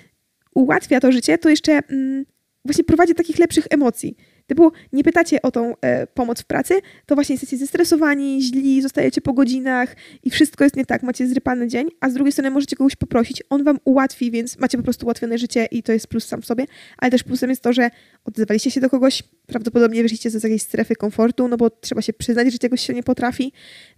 ułatwia 0.55 1.01
to 1.01 1.13
życie, 1.13 1.39
to 1.39 1.49
jeszcze 1.49 1.73
mm, 1.73 2.25
właśnie 2.65 2.85
prowadzi 2.85 3.15
takich 3.15 3.39
lepszych 3.39 3.67
emocji. 3.71 4.17
Typu 4.47 4.73
nie 4.93 5.05
pytacie 5.05 5.43
o 5.43 5.51
tą 5.51 5.75
e, 5.81 6.07
pomoc 6.07 6.41
w 6.41 6.45
pracy, 6.45 6.75
to 7.07 7.15
właśnie 7.15 7.33
jesteście 7.33 7.57
zestresowani, 7.57 8.43
źli, 8.43 8.83
zostajecie 8.83 9.21
po 9.21 9.33
godzinach 9.33 9.97
i 10.23 10.31
wszystko 10.31 10.65
jest 10.65 10.77
nie 10.77 10.87
tak, 10.87 11.03
macie 11.03 11.27
zrypany 11.27 11.69
dzień, 11.69 11.89
a 12.01 12.11
z 12.11 12.15
drugiej 12.15 12.33
strony 12.33 12.51
możecie 12.51 12.77
kogoś 12.77 12.97
poprosić, 12.97 13.43
on 13.51 13.65
wam 13.65 13.79
ułatwi, 13.85 14.31
więc 14.31 14.59
macie 14.59 14.79
po 14.79 14.85
prostu 14.85 15.07
ułatwione 15.07 15.39
życie 15.39 15.69
i 15.71 15.83
to 15.83 15.93
jest 15.93 16.07
plus 16.07 16.27
sam 16.27 16.43
w 16.43 16.47
sobie, 16.47 16.65
ale 16.99 17.11
też 17.11 17.23
plusem 17.23 17.51
jest 17.51 17.63
to, 17.63 17.73
że 17.73 17.91
odzywaliście 18.25 18.71
się 18.71 18.81
do 18.81 18.91
kogoś, 18.91 19.23
prawdopodobnie 19.47 20.03
wyszliście 20.03 20.31
z 20.31 20.43
jakiejś 20.43 20.63
strefy 20.63 20.97
komfortu, 20.97 21.49
no 21.49 21.57
bo 21.57 21.71
trzeba 21.71 22.03
się 22.03 22.13
przyznać, 22.13 22.53
że 22.53 22.59
czegoś 22.59 22.81
się 22.81 22.95
nie 22.95 23.03
potrafi. 23.03 23.53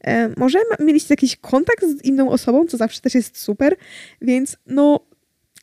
E, 0.05 0.29
może 0.37 0.59
mieliście 0.81 1.13
jakiś 1.13 1.37
kontakt 1.37 1.85
z 1.85 2.05
inną 2.05 2.31
osobą, 2.31 2.67
co 2.67 2.77
zawsze 2.77 3.01
też 3.01 3.15
jest 3.15 3.39
super, 3.39 3.77
więc 4.23 4.57
no 4.67 5.01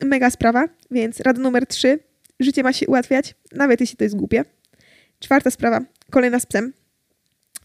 mega 0.04 0.30
sprawa, 0.30 0.68
więc 0.90 1.20
rada 1.20 1.40
numer 1.40 1.66
trzy, 1.66 1.98
życie 2.40 2.62
ma 2.62 2.72
się 2.72 2.86
ułatwiać, 2.86 3.34
nawet 3.52 3.80
jeśli 3.80 3.96
to 3.96 4.04
jest 4.04 4.16
głupie. 4.16 4.44
Czwarta 5.20 5.50
sprawa, 5.50 5.80
kolejna 6.10 6.40
z 6.40 6.46
psem. 6.46 6.72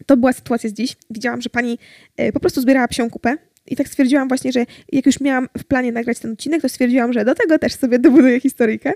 To 0.06 0.16
była 0.16 0.32
sytuacja 0.32 0.70
z 0.70 0.72
dziś. 0.72 0.96
Widziałam, 1.10 1.40
że 1.40 1.50
pani 1.50 1.78
e, 2.16 2.32
po 2.32 2.40
prostu 2.40 2.60
zbierała 2.60 2.88
psią 2.88 3.10
kupę 3.10 3.36
i 3.66 3.76
tak 3.76 3.88
stwierdziłam 3.88 4.28
właśnie, 4.28 4.52
że 4.52 4.66
jak 4.92 5.06
już 5.06 5.20
miałam 5.20 5.48
w 5.58 5.64
planie 5.64 5.92
nagrać 5.92 6.18
ten 6.18 6.32
odcinek, 6.32 6.62
to 6.62 6.68
stwierdziłam, 6.68 7.12
że 7.12 7.24
do 7.24 7.34
tego 7.34 7.58
też 7.58 7.74
sobie 7.74 7.98
dobuduję 7.98 8.40
historyjkę. 8.40 8.92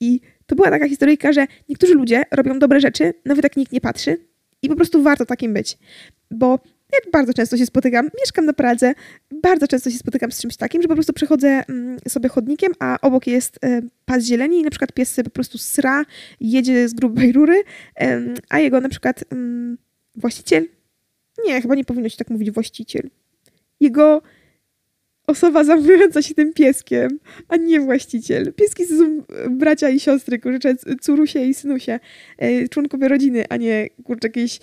I 0.00 0.20
to 0.46 0.56
była 0.56 0.70
taka 0.70 0.88
historyjka, 0.88 1.32
że 1.32 1.46
niektórzy 1.68 1.94
ludzie 1.94 2.22
robią 2.30 2.58
dobre 2.58 2.80
rzeczy, 2.80 3.14
nawet 3.24 3.44
jak 3.44 3.56
nikt 3.56 3.72
nie 3.72 3.80
patrzy 3.80 4.16
i 4.62 4.68
po 4.68 4.76
prostu 4.76 5.02
warto 5.02 5.26
takim 5.26 5.54
być. 5.54 5.78
Bo 6.30 6.58
ja 6.92 7.10
bardzo 7.12 7.32
często 7.34 7.56
się 7.56 7.66
spotykam, 7.66 8.08
mieszkam 8.20 8.44
na 8.44 8.52
Pradze, 8.52 8.94
bardzo 9.42 9.68
często 9.68 9.90
się 9.90 9.98
spotykam 9.98 10.32
z 10.32 10.40
czymś 10.40 10.56
takim, 10.56 10.82
że 10.82 10.88
po 10.88 10.94
prostu 10.94 11.12
przechodzę 11.12 11.48
mm, 11.68 11.98
sobie 12.08 12.28
chodnikiem, 12.28 12.72
a 12.78 12.98
obok 13.02 13.26
jest 13.26 13.64
e, 13.64 13.82
pas 14.04 14.24
zieleni 14.24 14.60
i 14.60 14.62
na 14.62 14.70
przykład 14.70 14.92
pies 14.92 15.16
po 15.24 15.30
prostu 15.30 15.58
sra, 15.58 16.04
jedzie 16.40 16.88
z 16.88 16.94
grubej 16.94 17.32
rury, 17.32 17.62
a 18.48 18.58
jego 18.58 18.80
na 18.80 18.88
przykład 18.88 19.24
mm, 19.32 19.78
właściciel, 20.14 20.66
nie, 21.46 21.62
chyba 21.62 21.74
nie 21.74 21.84
powinno 21.84 22.08
się 22.08 22.16
tak 22.16 22.30
mówić 22.30 22.50
właściciel, 22.50 23.10
jego 23.80 24.22
osoba 25.26 25.64
zajmująca 25.64 26.22
się 26.22 26.34
tym 26.34 26.52
pieskiem, 26.52 27.18
a 27.48 27.56
nie 27.56 27.80
właściciel. 27.80 28.52
Pieski 28.52 28.86
są 28.86 29.22
bracia 29.50 29.88
i 29.88 30.00
siostry, 30.00 30.38
kurczę, 30.38 30.74
curusie 31.00 31.44
i 31.44 31.54
synusie, 31.54 32.00
e, 32.38 32.68
członkowie 32.68 33.08
rodziny, 33.08 33.44
a 33.48 33.56
nie 33.56 33.88
kurczę 34.04 34.28
jakieś 34.28 34.60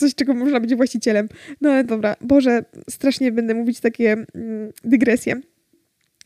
coś, 0.00 0.14
czego 0.14 0.34
można 0.34 0.60
być 0.60 0.74
właścicielem. 0.74 1.28
No 1.60 1.70
ale 1.70 1.84
dobra, 1.84 2.16
Boże, 2.20 2.64
strasznie 2.90 3.32
będę 3.32 3.54
mówić 3.54 3.80
takie 3.80 4.12
mm, 4.12 4.72
dygresje. 4.84 5.40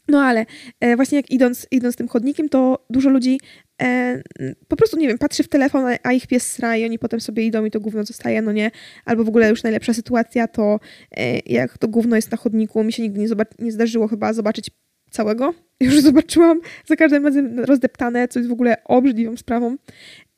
No 0.09 0.23
ale 0.23 0.47
e, 0.81 0.97
właśnie 0.97 1.17
jak 1.17 1.31
idąc, 1.31 1.67
idąc 1.71 1.97
tym 1.97 2.09
chodnikiem, 2.09 2.49
to 2.49 2.87
dużo 2.91 3.11
ludzi 3.11 3.41
e, 3.83 4.23
po 4.69 4.77
prostu, 4.77 4.97
nie 4.99 5.09
wiem, 5.09 5.19
patrzy 5.19 5.43
w 5.43 5.49
telefon, 5.49 5.85
a 6.03 6.13
ich 6.13 6.27
pies 6.27 6.53
sra 6.53 6.77
i 6.77 6.85
oni 6.85 6.99
potem 6.99 7.21
sobie 7.21 7.47
idą 7.47 7.65
i 7.65 7.71
to 7.71 7.81
gówno 7.81 8.05
zostaje, 8.05 8.43
no 8.43 8.53
nie. 8.53 8.71
Albo 9.05 9.25
w 9.25 9.29
ogóle 9.29 9.51
już 9.51 9.63
najlepsza 9.63 9.95
sytuacja 9.95 10.49
to 10.49 10.81
e, 11.17 11.39
jak 11.39 11.79
to 11.79 11.89
gówno 11.89 12.17
jest 12.17 12.31
na 12.31 12.37
chodniku. 12.37 12.85
Mi 12.85 12.93
się 12.93 13.03
nigdy 13.03 13.21
nie, 13.21 13.27
nie 13.59 13.73
zdarzyło 13.73 14.09
chyba 14.09 14.33
zobaczyć 14.33 14.71
całego. 15.11 15.55
Już 15.81 16.01
zobaczyłam 16.01 16.61
za 16.87 16.97
każdym 16.97 17.27
razem 17.27 17.61
rozdeptane, 17.61 18.29
co 18.29 18.39
jest 18.39 18.49
w 18.49 18.53
ogóle 18.53 18.85
obrzydliwą 18.85 19.37
sprawą. 19.37 19.77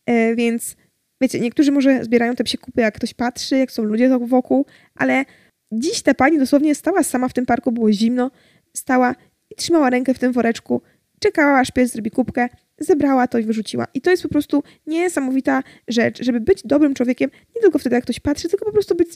E, 0.07 0.35
więc 0.35 0.77
wiecie, 1.21 1.41
niektórzy 1.41 1.73
może 1.73 2.05
zbierają 2.05 2.35
te 2.35 2.45
psie 2.45 2.59
kupy, 2.59 2.81
jak 2.81 2.95
ktoś 2.95 3.15
patrzy, 3.15 3.57
jak 3.59 3.73
są 3.73 3.83
ludzie 3.83 4.19
wokół, 4.19 4.67
ale 4.95 5.25
dziś 5.73 6.03
ta 6.03 6.15
pani 6.15 6.39
dosłownie 6.39 6.75
stała 6.75 7.03
sama 7.03 7.29
w 7.29 7.33
tym 7.33 7.47
parku, 7.47 7.73
było 7.73 7.93
zimno, 7.93 8.31
stała 8.77 9.15
i 9.51 9.55
trzymała 9.55 9.91
rękę 9.91 10.15
w 10.15 10.19
tym 10.19 10.33
woreczku, 10.33 10.83
czekała 11.21 11.59
aż 11.59 11.71
pies 11.71 11.93
zrobi 11.93 12.11
kubkę, 12.11 12.49
zebrała 12.79 13.27
to 13.27 13.39
i 13.39 13.43
wyrzuciła. 13.43 13.87
I 13.95 14.01
to 14.01 14.11
jest 14.11 14.23
po 14.23 14.29
prostu 14.29 14.63
niesamowita 14.87 15.63
rzecz, 15.89 16.25
żeby 16.25 16.41
być 16.41 16.63
dobrym 16.65 16.95
człowiekiem, 16.95 17.31
nie 17.57 17.63
tylko 17.63 17.79
wtedy, 17.79 17.97
jak 17.97 18.05
ktoś 18.05 18.21
patrzy, 18.21 18.49
tylko 18.49 18.65
po 18.65 18.73
prostu 18.73 18.95
być, 18.95 19.09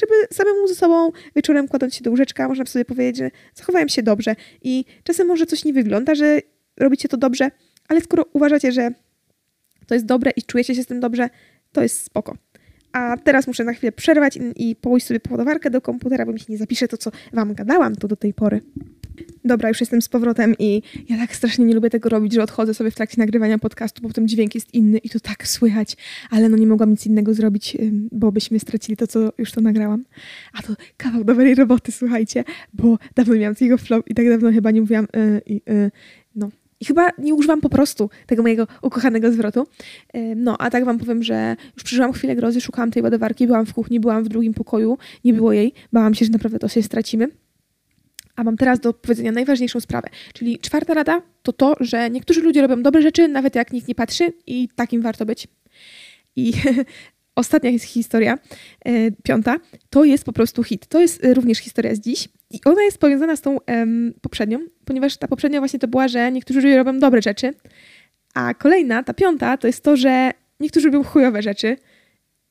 żeby 0.00 0.14
samemu 0.32 0.68
ze 0.68 0.74
sobą 0.74 1.12
wieczorem 1.36 1.68
kładąc 1.68 1.94
się 1.94 2.04
do 2.04 2.10
łóżeczka, 2.10 2.48
można 2.48 2.66
sobie 2.66 2.84
powiedzieć, 2.84 3.16
że 3.16 3.30
zachowałem 3.54 3.88
się 3.88 4.02
dobrze. 4.02 4.36
I 4.62 4.84
czasem 5.04 5.26
może 5.26 5.46
coś 5.46 5.64
nie 5.64 5.72
wygląda, 5.72 6.14
że 6.14 6.40
robicie 6.76 7.08
to 7.08 7.16
dobrze, 7.16 7.50
ale 7.88 8.00
skoro 8.00 8.24
uważacie, 8.32 8.72
że 8.72 8.90
to 9.86 9.94
jest 9.94 10.06
dobre 10.06 10.30
i 10.36 10.42
czujecie 10.42 10.74
się 10.74 10.82
z 10.82 10.86
tym 10.86 11.00
dobrze, 11.00 11.30
to 11.72 11.82
jest 11.82 12.04
spoko. 12.04 12.36
A 12.92 13.16
teraz 13.16 13.46
muszę 13.46 13.64
na 13.64 13.72
chwilę 13.72 13.92
przerwać 13.92 14.36
i, 14.36 14.70
i 14.70 14.76
pójść 14.76 15.06
sobie 15.06 15.20
poładowarkę 15.20 15.70
do 15.70 15.80
komputera, 15.80 16.26
bo 16.26 16.32
mi 16.32 16.40
się 16.40 16.46
nie 16.48 16.58
zapisze 16.58 16.88
to, 16.88 16.96
co 16.96 17.10
wam 17.32 17.54
gadałam 17.54 17.96
tu 17.96 18.08
do 18.08 18.16
tej 18.16 18.34
pory. 18.34 18.60
Dobra, 19.44 19.68
już 19.68 19.80
jestem 19.80 20.02
z 20.02 20.08
powrotem 20.08 20.54
i 20.58 20.82
ja 21.08 21.16
tak 21.16 21.36
strasznie 21.36 21.64
nie 21.64 21.74
lubię 21.74 21.90
tego 21.90 22.08
robić, 22.08 22.32
że 22.32 22.42
odchodzę 22.42 22.74
sobie 22.74 22.90
w 22.90 22.94
trakcie 22.94 23.16
nagrywania 23.18 23.58
podcastu, 23.58 24.02
bo 24.02 24.08
potem 24.08 24.28
dźwięk 24.28 24.54
jest 24.54 24.74
inny 24.74 24.98
i 24.98 25.10
to 25.10 25.20
tak 25.20 25.48
słychać, 25.48 25.96
ale 26.30 26.48
no 26.48 26.56
nie 26.56 26.66
mogłam 26.66 26.90
nic 26.90 27.06
innego 27.06 27.34
zrobić, 27.34 27.76
bo 28.12 28.32
byśmy 28.32 28.58
stracili 28.58 28.96
to, 28.96 29.06
co 29.06 29.32
już 29.38 29.52
to 29.52 29.60
nagrałam. 29.60 30.04
A 30.52 30.62
to 30.62 30.74
kawał 30.96 31.24
dobrej 31.24 31.54
roboty, 31.54 31.92
słuchajcie, 31.92 32.44
bo 32.74 32.98
dawno 33.14 33.34
miałam 33.34 33.54
takiego 33.54 33.78
flow 33.78 34.02
i 34.06 34.14
tak 34.14 34.28
dawno 34.28 34.52
chyba 34.52 34.70
nie 34.70 34.80
mówiłam 34.80 35.06
yy, 35.14 35.60
no. 35.66 35.90
I 36.80 36.84
chyba 36.84 37.10
nie 37.18 37.34
używam 37.34 37.60
po 37.60 37.68
prostu 37.68 38.10
tego 38.26 38.42
mojego 38.42 38.66
ukochanego 38.82 39.32
zwrotu. 39.32 39.66
No, 40.36 40.56
a 40.58 40.70
tak 40.70 40.84
wam 40.84 40.98
powiem, 40.98 41.22
że 41.22 41.56
już 41.74 41.84
przeżyłam 41.84 42.12
chwilę 42.12 42.36
grozy, 42.36 42.60
szukałam 42.60 42.90
tej 42.90 43.02
ładowarki, 43.02 43.46
byłam 43.46 43.66
w 43.66 43.74
kuchni, 43.74 44.00
byłam 44.00 44.24
w 44.24 44.28
drugim 44.28 44.54
pokoju, 44.54 44.98
nie 45.24 45.34
było 45.34 45.52
jej, 45.52 45.72
bałam 45.92 46.14
się, 46.14 46.24
że 46.24 46.30
naprawdę 46.30 46.58
to 46.58 46.68
się 46.68 46.82
stracimy. 46.82 47.28
A 48.36 48.44
mam 48.44 48.56
teraz 48.56 48.80
do 48.80 48.92
powiedzenia 48.92 49.32
najważniejszą 49.32 49.80
sprawę. 49.80 50.08
Czyli 50.32 50.58
czwarta 50.58 50.94
rada 50.94 51.22
to 51.42 51.52
to, 51.52 51.76
że 51.80 52.10
niektórzy 52.10 52.40
ludzie 52.40 52.62
robią 52.62 52.82
dobre 52.82 53.02
rzeczy, 53.02 53.28
nawet 53.28 53.54
jak 53.54 53.72
nikt 53.72 53.88
nie 53.88 53.94
patrzy, 53.94 54.32
i 54.46 54.68
takim 54.76 55.02
warto 55.02 55.26
być. 55.26 55.48
I 56.36 56.52
ostatnia 57.36 57.70
jest 57.70 57.84
historia, 57.84 58.38
e, 58.84 59.10
piąta, 59.10 59.56
to 59.90 60.04
jest 60.04 60.24
po 60.24 60.32
prostu 60.32 60.62
hit. 60.62 60.86
To 60.86 61.00
jest 61.00 61.24
e, 61.24 61.34
również 61.34 61.58
historia 61.58 61.94
z 61.94 62.00
dziś. 62.00 62.28
I 62.50 62.60
ona 62.64 62.82
jest 62.82 62.98
powiązana 62.98 63.36
z 63.36 63.40
tą 63.40 63.58
em, 63.66 64.14
poprzednią, 64.20 64.58
ponieważ 64.84 65.16
ta 65.16 65.28
poprzednia 65.28 65.58
właśnie 65.60 65.78
to 65.78 65.88
była, 65.88 66.08
że 66.08 66.32
niektórzy 66.32 66.60
ludzie 66.60 66.76
robią 66.76 66.98
dobre 66.98 67.22
rzeczy, 67.22 67.54
a 68.34 68.54
kolejna, 68.54 69.02
ta 69.02 69.14
piąta, 69.14 69.56
to 69.56 69.66
jest 69.66 69.84
to, 69.84 69.96
że 69.96 70.30
niektórzy 70.60 70.86
robią 70.86 71.04
chujowe 71.04 71.42
rzeczy 71.42 71.76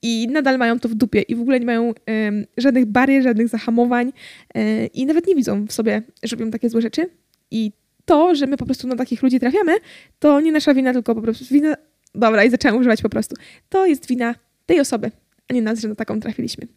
i 0.02 0.28
nadal 0.32 0.58
mają 0.58 0.80
to 0.80 0.90
w 0.90 0.96
dupie 0.96 1.22
i 1.22 1.36
w 1.36 1.42
ogóle 1.42 1.60
nie 1.60 1.66
mają 1.66 1.84
um, 1.84 2.46
żadnych 2.58 2.86
barier, 2.86 3.24
żadnych 3.24 3.48
zahamowań 3.48 4.14
um, 4.56 4.66
i 4.94 5.06
nawet 5.06 5.28
nie 5.28 5.36
widzą 5.36 5.66
w 5.66 5.72
sobie, 5.72 6.02
że 6.24 6.36
robią 6.36 6.52
takie 6.52 6.70
złe 6.70 6.82
rzeczy. 6.82 7.10
I 7.52 7.72
to, 8.06 8.36
że 8.36 8.48
my 8.48 8.58
po 8.58 8.66
prostu 8.66 8.88
na 8.88 8.96
takich 8.96 9.24
ludzi 9.24 9.40
trafiamy, 9.40 9.72
to 10.20 10.42
nie 10.42 10.52
nasza 10.52 10.74
wina, 10.74 10.94
tylko 10.94 11.16
po 11.16 11.22
prostu 11.22 11.46
wina. 11.54 11.76
Dobra, 12.16 12.44
i 12.44 12.50
zaczęłam 12.50 12.78
używać 12.78 13.02
po 13.02 13.10
prostu. 13.10 13.36
To 13.70 13.86
jest 13.86 14.08
wina 14.08 14.36
tej 14.66 14.80
osoby, 14.80 15.12
a 15.50 15.54
nie 15.54 15.62
nas, 15.62 15.80
że 15.80 15.88
na 15.88 15.96
taką 15.96 16.20
trafiliśmy. 16.20 16.68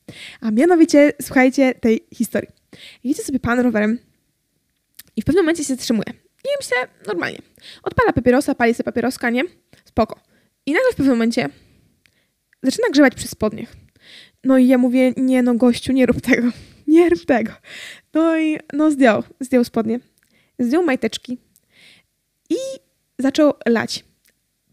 A 0.41 0.51
mianowicie, 0.51 1.13
słuchajcie 1.23 1.75
tej 1.75 2.07
historii. 2.15 2.51
Jedzie 3.05 3.23
sobie 3.23 3.41
pan 3.41 3.61
rowerem 3.61 3.99
i 5.17 5.23
w 5.23 5.25
pewnym 5.25 5.45
momencie 5.45 5.65
się 5.65 5.75
zatrzymuje. 5.75 6.11
I 6.45 6.49
myślę, 6.61 6.77
normalnie. 7.07 7.39
Odpala 7.83 8.13
papierosa, 8.13 8.55
pali 8.55 8.75
sobie 8.75 8.85
papieroska, 8.85 9.31
nie? 9.31 9.43
Spoko. 9.85 10.21
I 10.67 10.73
nagle 10.73 10.93
w 10.93 10.97
pewnym 10.97 11.15
momencie 11.15 11.49
zaczyna 12.63 12.89
grzebać 12.89 13.15
przy 13.15 13.29
spodniach. 13.29 13.77
No 14.45 14.59
i 14.59 14.67
ja 14.67 14.79
mówię, 14.79 15.13
nie 15.17 15.43
no 15.43 15.55
gościu, 15.55 15.93
nie 15.93 16.07
rób 16.07 16.21
tego, 16.21 16.49
nie 16.87 17.09
rób 17.09 17.25
tego. 17.25 17.53
No 18.15 18.39
i 18.39 18.59
no 18.73 18.91
zdjął, 18.91 19.23
zdjął 19.41 19.65
spodnie, 19.65 20.01
zdjął 20.59 20.83
majteczki 20.83 21.39
i 22.51 22.57
zaczął 23.19 23.53
lać 23.67 24.05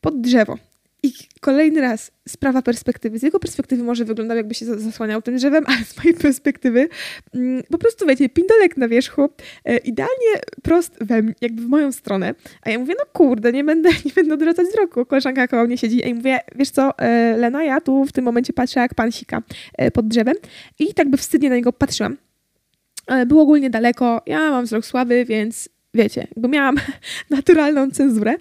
pod 0.01 0.22
drzewo. 0.22 0.57
I 1.05 1.13
kolejny 1.41 1.81
raz 1.81 2.12
sprawa 2.27 2.62
perspektywy. 2.62 3.19
Z 3.19 3.24
jego 3.24 3.39
perspektywy 3.39 3.83
może 3.83 4.05
wyglądał, 4.05 4.38
jakby 4.38 4.53
się 4.53 4.65
zasłaniał 4.65 5.21
tym 5.21 5.35
drzewem, 5.35 5.63
ale 5.69 5.85
z 5.85 5.97
mojej 5.97 6.13
perspektywy 6.13 6.89
mm, 7.35 7.63
po 7.71 7.77
prostu, 7.77 8.05
wiecie, 8.07 8.29
pindolek 8.29 8.77
na 8.77 8.88
wierzchu, 8.88 9.29
e, 9.65 9.77
idealnie 9.77 10.41
prost 10.63 10.98
we, 11.01 11.22
jakby 11.41 11.61
w 11.61 11.68
moją 11.68 11.91
stronę. 11.91 12.35
A 12.61 12.70
ja 12.70 12.79
mówię, 12.79 12.94
no 13.00 13.05
kurde, 13.13 13.51
nie 13.51 13.63
będę, 13.63 13.89
nie 14.05 14.11
będę 14.15 14.33
odwracać 14.33 14.68
wzroku. 14.68 15.05
Koleżanka 15.05 15.48
koło 15.48 15.65
mnie 15.65 15.77
siedzi 15.77 16.09
i 16.09 16.13
mówię, 16.13 16.39
wiesz 16.55 16.70
co, 16.70 17.00
e, 17.00 17.37
Lena, 17.37 17.63
ja 17.63 17.81
tu 17.81 18.05
w 18.05 18.11
tym 18.11 18.25
momencie 18.25 18.53
patrzę, 18.53 18.79
jak 18.79 18.94
pan 18.94 19.11
sika 19.11 19.41
e, 19.77 19.91
pod 19.91 20.07
drzewem 20.07 20.35
i 20.79 20.94
tak 20.94 21.09
by 21.09 21.18
wstydnie 21.18 21.50
na 21.50 21.55
niego 21.55 21.74
patrzyłam. 21.74 22.18
Było 23.27 23.41
ogólnie 23.41 23.70
daleko, 23.70 24.22
ja 24.25 24.51
mam 24.51 24.65
wzrok 24.65 24.85
słaby, 24.85 25.25
więc 25.25 25.70
wiecie, 25.94 26.27
bo 26.37 26.48
miałam 26.48 26.75
naturalną 27.29 27.91
cenzurę, 27.91 28.35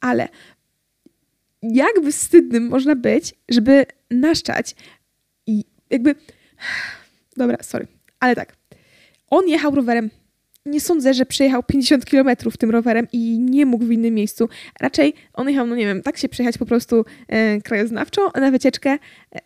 ale 0.00 0.28
jakby 1.72 2.12
wstydnym 2.12 2.68
można 2.68 2.96
być, 2.96 3.34
żeby 3.48 3.86
naszczać 4.10 4.74
i 5.46 5.64
jakby... 5.90 6.14
Dobra, 7.36 7.56
sorry, 7.62 7.86
ale 8.20 8.36
tak. 8.36 8.56
On 9.30 9.48
jechał 9.48 9.74
rowerem. 9.74 10.10
Nie 10.66 10.80
sądzę, 10.80 11.14
że 11.14 11.26
przejechał 11.26 11.62
50 11.62 12.04
km 12.04 12.28
tym 12.58 12.70
rowerem 12.70 13.06
i 13.12 13.38
nie 13.38 13.66
mógł 13.66 13.84
w 13.84 13.92
innym 13.92 14.14
miejscu. 14.14 14.48
Raczej 14.80 15.14
on 15.34 15.48
jechał, 15.48 15.66
no 15.66 15.76
nie 15.76 15.86
wiem, 15.86 16.02
tak 16.02 16.18
się 16.18 16.28
przejechać 16.28 16.58
po 16.58 16.66
prostu 16.66 17.04
e, 17.28 17.60
krajoznawczo 17.60 18.30
na 18.34 18.50
wycieczkę, 18.50 18.90
e, 18.90 18.98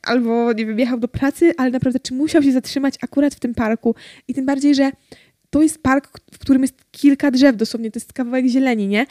albo 0.02 0.52
nie 0.52 0.66
wiem, 0.66 0.78
jechał 0.78 0.98
do 0.98 1.08
pracy, 1.08 1.52
ale 1.56 1.70
naprawdę 1.70 2.00
czy 2.00 2.14
musiał 2.14 2.42
się 2.42 2.52
zatrzymać 2.52 2.94
akurat 3.02 3.34
w 3.34 3.40
tym 3.40 3.54
parku? 3.54 3.94
I 4.28 4.34
tym 4.34 4.46
bardziej, 4.46 4.74
że 4.74 4.90
to 5.50 5.62
jest 5.62 5.82
park, 5.82 6.20
w 6.32 6.38
którym 6.38 6.62
jest 6.62 6.74
kilka 6.90 7.30
drzew 7.30 7.56
dosłownie, 7.56 7.90
to 7.90 7.96
jest 7.98 8.12
kawałek 8.12 8.46
zieleni, 8.46 8.88
nie? 8.88 9.06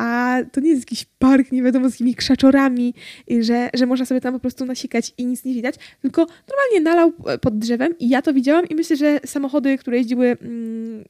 A 0.00 0.38
to 0.52 0.60
nie 0.60 0.70
jest 0.70 0.82
jakiś 0.82 1.06
park, 1.18 1.52
nie 1.52 1.62
wiadomo 1.62 1.88
z 1.88 1.92
jakimi 1.92 2.14
krzaczorami, 2.14 2.94
że, 3.40 3.70
że 3.74 3.86
można 3.86 4.06
sobie 4.06 4.20
tam 4.20 4.34
po 4.34 4.40
prostu 4.40 4.66
nasikać 4.66 5.12
i 5.18 5.26
nic 5.26 5.44
nie 5.44 5.54
widać, 5.54 5.74
tylko 6.02 6.26
normalnie 6.48 6.80
nalał 6.80 7.12
pod 7.40 7.58
drzewem 7.58 7.98
i 7.98 8.08
ja 8.08 8.22
to 8.22 8.32
widziałam 8.32 8.68
i 8.68 8.74
myślę, 8.74 8.96
że 8.96 9.20
samochody, 9.26 9.78
które 9.78 9.96
jeździły, 9.96 10.36
mm, 10.42 11.04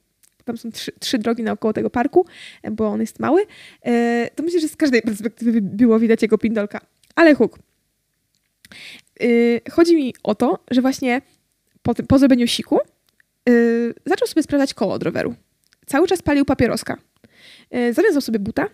tam 0.44 0.56
są 0.56 0.70
trzy, 0.70 0.92
trzy 0.98 1.18
drogi 1.18 1.42
naokoło 1.42 1.72
tego 1.72 1.90
parku, 1.90 2.26
bo 2.70 2.88
on 2.88 3.00
jest 3.00 3.20
mały, 3.20 3.42
e, 3.82 4.30
to 4.34 4.42
myślę, 4.42 4.60
że 4.60 4.68
z 4.68 4.76
każdej 4.76 5.02
perspektywy 5.02 5.60
było 5.62 5.98
widać 5.98 6.22
jego 6.22 6.38
pindolka. 6.38 6.80
Ale 7.14 7.34
huk. 7.34 7.58
E, 9.20 9.26
chodzi 9.70 9.96
mi 9.96 10.14
o 10.22 10.34
to, 10.34 10.64
że 10.70 10.80
właśnie 10.80 11.22
po, 11.82 11.94
po 11.94 12.18
zrobieniu 12.18 12.46
siku 12.46 12.78
e, 12.78 13.52
zaczął 14.06 14.28
sobie 14.28 14.42
sprawdzać 14.42 14.74
koło 14.74 14.94
od 14.94 15.02
roweru. 15.02 15.34
Cały 15.86 16.06
czas 16.06 16.22
palił 16.22 16.44
papieroska 16.44 16.96
E, 17.70 17.92
zawiązał 17.92 18.20
sobie 18.20 18.38
buta, 18.38 18.66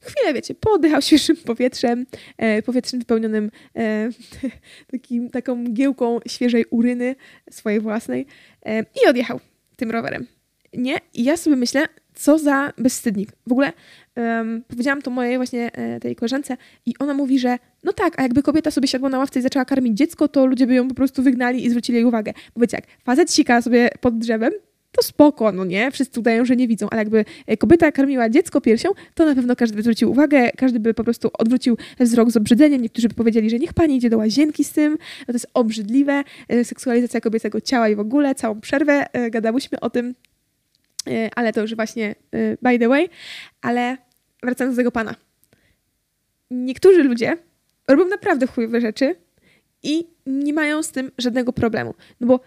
chwilę, 0.00 0.34
wiecie, 0.34 0.54
pooddychał 0.54 1.02
świeżym 1.02 1.36
powietrzem, 1.46 2.06
e, 2.38 2.62
powietrzem 2.62 3.00
wypełnionym 3.00 3.50
e, 3.76 4.08
takim, 4.92 5.30
taką 5.30 5.54
mgiełką 5.54 6.20
świeżej 6.28 6.64
uryny 6.70 7.16
swojej 7.50 7.80
własnej 7.80 8.26
e, 8.66 8.80
i 8.82 9.08
odjechał 9.08 9.40
tym 9.76 9.90
rowerem. 9.90 10.26
Nie? 10.74 10.98
I 11.14 11.24
ja 11.24 11.36
sobie 11.36 11.56
myślę, 11.56 11.86
co 12.14 12.38
za 12.38 12.72
bezstydnik. 12.78 13.32
W 13.46 13.52
ogóle 13.52 13.72
um, 14.16 14.62
powiedziałam 14.68 15.02
to 15.02 15.10
mojej 15.10 15.36
właśnie 15.36 15.72
e, 15.72 16.00
tej 16.00 16.16
koleżance 16.16 16.56
i 16.86 16.94
ona 16.98 17.14
mówi, 17.14 17.38
że 17.38 17.58
no 17.84 17.92
tak, 17.92 18.18
a 18.18 18.22
jakby 18.22 18.42
kobieta 18.42 18.70
sobie 18.70 18.88
siadła 18.88 19.08
na 19.08 19.18
ławce 19.18 19.38
i 19.38 19.42
zaczęła 19.42 19.64
karmić 19.64 19.98
dziecko, 19.98 20.28
to 20.28 20.46
ludzie 20.46 20.66
by 20.66 20.74
ją 20.74 20.88
po 20.88 20.94
prostu 20.94 21.22
wygnali 21.22 21.64
i 21.64 21.70
zwrócili 21.70 21.96
jej 21.96 22.04
uwagę. 22.04 22.32
Bo 22.54 22.60
wiecie 22.60 22.76
jak, 22.76 22.86
facet 23.04 23.32
sika 23.32 23.62
sobie 23.62 23.90
pod 24.00 24.18
drzewem, 24.18 24.52
to 24.92 25.02
spoko, 25.02 25.52
no 25.52 25.64
nie? 25.64 25.90
Wszyscy 25.90 26.20
udają, 26.20 26.44
że 26.44 26.56
nie 26.56 26.68
widzą, 26.68 26.90
ale 26.90 26.98
jakby 26.98 27.24
e, 27.46 27.56
kobieta 27.56 27.92
karmiła 27.92 28.28
dziecko 28.28 28.60
piersią, 28.60 28.88
to 29.14 29.26
na 29.26 29.34
pewno 29.34 29.56
każdy 29.56 29.76
by 29.76 29.82
zwrócił 29.82 30.10
uwagę, 30.10 30.50
każdy 30.56 30.80
by 30.80 30.94
po 30.94 31.04
prostu 31.04 31.30
odwrócił 31.38 31.76
wzrok 32.00 32.30
z 32.30 32.36
obrzydzeniem. 32.36 32.82
Niektórzy 32.82 33.08
by 33.08 33.14
powiedzieli, 33.14 33.50
że 33.50 33.58
niech 33.58 33.72
pani 33.72 33.96
idzie 33.96 34.10
do 34.10 34.18
łazienki 34.18 34.64
z 34.64 34.72
tym, 34.72 34.92
no 35.20 35.26
to 35.26 35.32
jest 35.32 35.50
obrzydliwe, 35.54 36.24
e, 36.48 36.64
seksualizacja 36.64 37.20
kobiecego 37.20 37.60
ciała 37.60 37.88
i 37.88 37.96
w 37.96 38.00
ogóle, 38.00 38.34
całą 38.34 38.60
przerwę 38.60 39.06
e, 39.12 39.30
gadałyśmy 39.30 39.80
o 39.80 39.90
tym, 39.90 40.14
ale 41.36 41.52
to 41.52 41.60
już 41.60 41.74
właśnie 41.74 42.14
by 42.62 42.78
the 42.78 42.88
way. 42.88 43.08
Ale 43.62 43.96
wracając 44.42 44.76
do 44.76 44.80
tego 44.80 44.92
pana. 44.92 45.14
Niektórzy 46.50 47.02
ludzie 47.02 47.36
robią 47.88 48.08
naprawdę 48.08 48.46
chujowe 48.46 48.80
rzeczy 48.80 49.14
i 49.82 50.06
nie 50.26 50.52
mają 50.52 50.82
z 50.82 50.90
tym 50.90 51.10
żadnego 51.18 51.52
problemu. 51.52 51.94
No 52.20 52.26
bo 52.26 52.40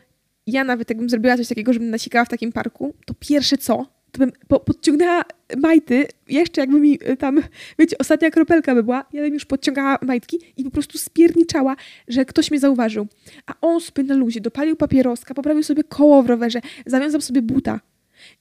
ja 0.47 0.63
nawet 0.63 0.89
jakbym 0.89 1.09
zrobiła 1.09 1.37
coś 1.37 1.47
takiego, 1.47 1.73
żebym 1.73 1.89
nasikała 1.89 2.25
w 2.25 2.29
takim 2.29 2.51
parku, 2.51 2.93
to 3.05 3.13
pierwsze 3.19 3.57
co, 3.57 3.85
to 4.13 4.19
bym 4.19 4.31
po, 4.47 4.59
podciągnęła 4.59 5.21
majty, 5.57 6.07
jeszcze 6.27 6.61
jakby 6.61 6.79
mi 6.79 6.99
y, 7.09 7.17
tam, 7.17 7.41
wiecie, 7.79 7.97
ostatnia 7.97 8.31
kropelka 8.31 8.75
by 8.75 8.83
była, 8.83 9.05
ja 9.13 9.21
bym 9.21 9.33
już 9.33 9.45
podciągała 9.45 9.97
majtki 10.01 10.39
i 10.57 10.63
po 10.63 10.71
prostu 10.71 10.97
spierniczała, 10.97 11.75
że 12.07 12.25
ktoś 12.25 12.51
mnie 12.51 12.59
zauważył. 12.59 13.07
A 13.45 13.53
on 13.61 13.81
sobie 13.81 14.03
na 14.03 14.15
luzie 14.15 14.41
dopalił 14.41 14.75
papieroska, 14.75 15.33
poprawił 15.33 15.63
sobie 15.63 15.83
koło 15.83 16.23
w 16.23 16.29
rowerze, 16.29 16.61
zawiązał 16.85 17.21
sobie 17.21 17.41
buta. 17.41 17.79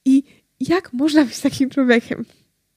I 0.05 0.23
jak 0.59 0.93
można 0.93 1.25
być 1.25 1.39
takim 1.39 1.69
człowiekiem? 1.69 2.25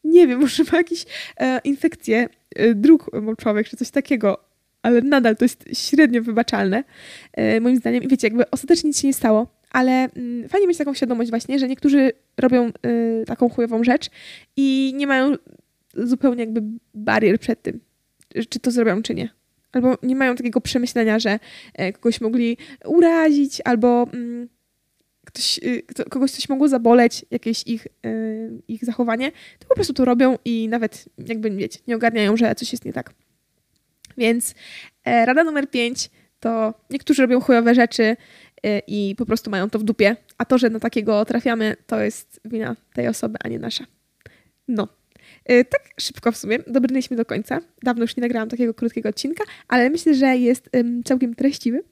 Nie 0.04 0.26
wiem, 0.26 0.40
może 0.40 0.64
ma 0.72 0.78
jakieś 0.78 1.06
e, 1.36 1.60
infekcje 1.64 2.28
e, 2.56 2.74
dróg 2.74 3.10
człowiek, 3.38 3.68
czy 3.68 3.76
coś 3.76 3.90
takiego 3.90 4.45
ale 4.86 5.00
nadal 5.00 5.36
to 5.36 5.44
jest 5.44 5.64
średnio 5.72 6.22
wybaczalne, 6.22 6.84
e, 7.32 7.60
moim 7.60 7.76
zdaniem. 7.76 8.02
I 8.02 8.08
wiecie, 8.08 8.26
jakby 8.26 8.50
ostatecznie 8.50 8.88
nic 8.88 9.00
się 9.00 9.06
nie 9.06 9.14
stało, 9.14 9.46
ale 9.70 9.92
mm, 9.92 10.48
fajnie 10.48 10.66
mieć 10.66 10.78
taką 10.78 10.94
świadomość 10.94 11.30
właśnie, 11.30 11.58
że 11.58 11.68
niektórzy 11.68 12.12
robią 12.36 12.68
y, 12.68 13.24
taką 13.26 13.48
chujową 13.48 13.84
rzecz 13.84 14.10
i 14.56 14.92
nie 14.96 15.06
mają 15.06 15.34
zupełnie 15.94 16.40
jakby 16.40 16.62
barier 16.94 17.38
przed 17.38 17.62
tym, 17.62 17.80
czy 18.48 18.60
to 18.60 18.70
zrobią, 18.70 19.02
czy 19.02 19.14
nie. 19.14 19.28
Albo 19.72 19.98
nie 20.02 20.16
mają 20.16 20.36
takiego 20.36 20.60
przemyślenia, 20.60 21.18
że 21.18 21.38
e, 21.74 21.92
kogoś 21.92 22.20
mogli 22.20 22.56
urazić, 22.84 23.62
albo 23.64 24.06
mm, 24.12 24.48
ktoś, 25.24 25.60
kogoś 26.10 26.30
coś 26.30 26.48
mogło 26.48 26.68
zaboleć, 26.68 27.24
jakieś 27.30 27.62
ich, 27.66 27.86
ich 28.68 28.84
zachowanie, 28.84 29.32
to 29.58 29.68
po 29.68 29.74
prostu 29.74 29.94
to 29.94 30.04
robią 30.04 30.38
i 30.44 30.68
nawet 30.68 31.04
jakby, 31.18 31.50
wiecie, 31.50 31.78
nie 31.86 31.96
ogarniają, 31.96 32.36
że 32.36 32.54
coś 32.54 32.72
jest 32.72 32.84
nie 32.84 32.92
tak. 32.92 33.14
Więc 34.18 34.54
e, 35.04 35.26
rada 35.26 35.44
numer 35.44 35.70
pięć 35.70 36.10
to 36.40 36.74
niektórzy 36.90 37.22
robią 37.22 37.40
chujowe 37.40 37.74
rzeczy 37.74 38.02
y, 38.02 38.82
i 38.86 39.14
po 39.18 39.26
prostu 39.26 39.50
mają 39.50 39.70
to 39.70 39.78
w 39.78 39.84
dupie, 39.84 40.16
a 40.38 40.44
to, 40.44 40.58
że 40.58 40.70
na 40.70 40.80
takiego 40.80 41.24
trafiamy, 41.24 41.76
to 41.86 42.00
jest 42.00 42.40
wina 42.44 42.76
tej 42.94 43.08
osoby, 43.08 43.38
a 43.44 43.48
nie 43.48 43.58
nasza. 43.58 43.84
No. 44.68 44.88
Tak 45.70 45.80
szybko 46.00 46.32
w 46.32 46.36
sumie, 46.36 46.58
dobrnęliśmy 46.66 47.16
do 47.16 47.24
końca. 47.24 47.60
Dawno 47.82 48.04
już 48.04 48.16
nie 48.16 48.20
nagrałam 48.20 48.48
takiego 48.48 48.74
krótkiego 48.74 49.08
odcinka, 49.08 49.44
ale 49.68 49.90
myślę, 49.90 50.14
że 50.14 50.36
jest 50.36 50.70
całkiem 51.04 51.34
treściwy. 51.34 51.82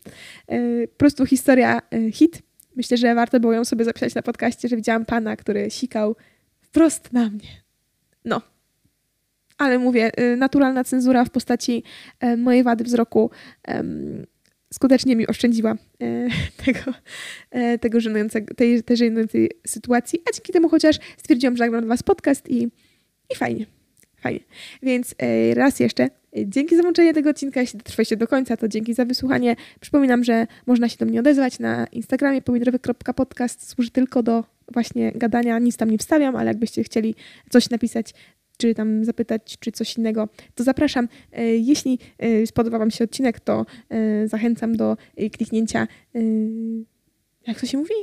Po 0.90 0.98
prostu 0.98 1.26
historia 1.26 1.80
hit, 2.12 2.42
Myślę, 2.76 2.96
że 2.96 3.14
warto 3.14 3.40
było 3.40 3.52
ją 3.52 3.64
sobie 3.64 3.84
zapisać 3.84 4.14
na 4.14 4.22
podcaście, 4.22 4.68
że 4.68 4.76
widziałam 4.76 5.04
pana, 5.04 5.36
który 5.36 5.70
sikał 5.70 6.16
wprost 6.60 7.12
na 7.12 7.30
mnie. 7.30 7.48
No. 8.24 8.42
Ale 9.58 9.78
mówię, 9.78 10.10
y, 10.20 10.36
naturalna 10.36 10.84
cenzura 10.84 11.24
w 11.24 11.30
postaci 11.30 11.82
e, 12.20 12.36
mojej 12.36 12.62
wady 12.62 12.84
wzroku 12.84 13.30
skutecznie 14.72 15.16
mi 15.16 15.26
oszczędziła 15.26 15.70
e, 15.72 15.76
tego, 16.64 16.92
e, 17.50 17.78
tego 17.78 18.00
żenującego, 18.00 18.54
tej, 18.54 18.82
tej 18.82 18.96
żenującej 18.96 19.50
sytuacji, 19.66 20.20
a 20.28 20.32
dzięki 20.32 20.52
temu 20.52 20.68
chociaż 20.68 20.98
stwierdziłam, 21.16 21.56
że 21.56 21.64
nagram 21.64 21.80
dla 21.80 21.88
Was 21.88 22.02
podcast 22.02 22.50
i, 22.50 22.68
i 23.30 23.34
fajnie. 23.36 23.66
Fajnie. 24.20 24.40
Więc 24.82 25.14
raz 25.54 25.80
jeszcze 25.80 26.08
Dzięki 26.46 26.76
za 26.76 26.82
włączenie 26.82 27.14
tego 27.14 27.30
odcinka. 27.30 27.60
Jeśli 27.60 27.78
dotrwaliście 27.78 28.16
do 28.16 28.28
końca, 28.28 28.56
to 28.56 28.68
dzięki 28.68 28.94
za 28.94 29.04
wysłuchanie. 29.04 29.56
Przypominam, 29.80 30.24
że 30.24 30.46
można 30.66 30.88
się 30.88 30.96
do 30.96 31.06
mnie 31.06 31.20
odezwać 31.20 31.58
na 31.58 31.86
Instagramie 31.86 32.42
pomidorowy.podcast. 32.42 33.68
Służy 33.68 33.90
tylko 33.90 34.22
do 34.22 34.44
właśnie 34.72 35.12
gadania. 35.12 35.58
Nic 35.58 35.76
tam 35.76 35.90
nie 35.90 35.98
wstawiam, 35.98 36.36
ale 36.36 36.48
jakbyście 36.48 36.84
chcieli 36.84 37.14
coś 37.50 37.70
napisać, 37.70 38.14
czy 38.56 38.74
tam 38.74 39.04
zapytać, 39.04 39.56
czy 39.60 39.72
coś 39.72 39.96
innego, 39.96 40.28
to 40.54 40.64
zapraszam. 40.64 41.08
E, 41.32 41.46
jeśli 41.46 41.98
e, 42.18 42.46
spodobał 42.46 42.80
Wam 42.80 42.90
się 42.90 43.04
odcinek, 43.04 43.40
to 43.40 43.66
e, 43.90 44.28
zachęcam 44.28 44.76
do 44.76 44.96
kliknięcia. 45.32 45.88
Jak 47.46 47.60
to 47.60 47.66
się 47.66 47.78
mówi? 47.78 47.94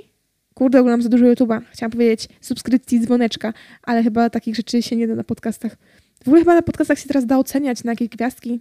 Kurde, 0.54 0.80
oglądam 0.80 1.02
za 1.02 1.10
dużo 1.10 1.26
YouTube'a. 1.26 1.62
Chciałam 1.72 1.92
powiedzieć 1.92 2.30
subskrypcji 2.42 3.00
dzwoneczka, 3.00 3.54
ale 3.84 4.04
chyba 4.04 4.30
takich 4.30 4.56
rzeczy 4.56 4.82
się 4.82 4.96
nie 4.96 5.08
da 5.08 5.16
na 5.16 5.24
podcastach. 5.24 5.78
W 6.24 6.28
ogóle 6.28 6.42
chyba 6.42 6.56
na 6.56 6.62
podcastach 6.62 7.00
się 7.00 7.08
teraz 7.08 7.26
da 7.26 7.38
oceniać 7.38 7.84
na 7.84 7.92
jakieś 7.92 8.10
gwiazdki. 8.10 8.60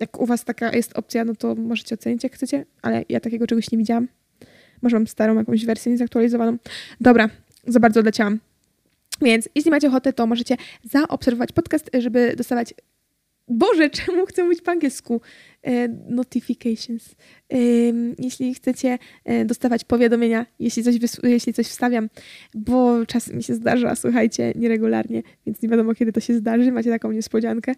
Jak 0.00 0.20
u 0.20 0.26
was 0.26 0.44
taka 0.44 0.76
jest 0.76 0.98
opcja, 0.98 1.24
no 1.24 1.34
to 1.34 1.54
możecie 1.54 1.94
ocenić 1.94 2.24
jak 2.24 2.34
chcecie, 2.34 2.66
ale 2.82 3.04
ja 3.08 3.20
takiego 3.20 3.46
czegoś 3.46 3.70
nie 3.70 3.78
widziałam. 3.78 4.08
Może 4.82 4.96
mam 4.96 5.06
starą 5.06 5.38
jakąś 5.38 5.66
wersję 5.66 5.92
niezaktualizowaną. 5.92 6.56
Dobra, 7.00 7.30
za 7.66 7.80
bardzo 7.80 8.00
odleciałam. 8.00 8.38
Więc 9.22 9.48
jeśli 9.54 9.70
macie 9.70 9.88
ochotę, 9.88 10.12
to 10.12 10.26
możecie 10.26 10.56
zaobserwować 10.84 11.52
podcast, 11.52 11.90
żeby 11.98 12.34
dostawać 12.36 12.74
Boże, 13.50 13.90
czemu 14.06 14.26
chcę 14.26 14.44
mówić 14.44 14.62
po 14.62 14.70
angielsku? 14.70 15.20
E, 15.62 15.88
notifications. 15.88 17.14
E, 17.52 17.56
jeśli 18.18 18.54
chcecie 18.54 18.98
e, 19.24 19.44
dostawać 19.44 19.84
powiadomienia, 19.84 20.46
jeśli 20.58 20.82
coś, 20.82 20.96
jeśli 21.22 21.52
coś 21.52 21.66
wstawiam, 21.66 22.08
bo 22.54 23.06
czasem 23.06 23.36
mi 23.36 23.42
się 23.42 23.54
zdarza, 23.54 23.96
słuchajcie, 23.96 24.52
nieregularnie, 24.56 25.22
więc 25.46 25.62
nie 25.62 25.68
wiadomo, 25.68 25.94
kiedy 25.94 26.12
to 26.12 26.20
się 26.20 26.34
zdarzy. 26.34 26.72
Macie 26.72 26.90
taką 26.90 27.12
niespodziankę. 27.12 27.74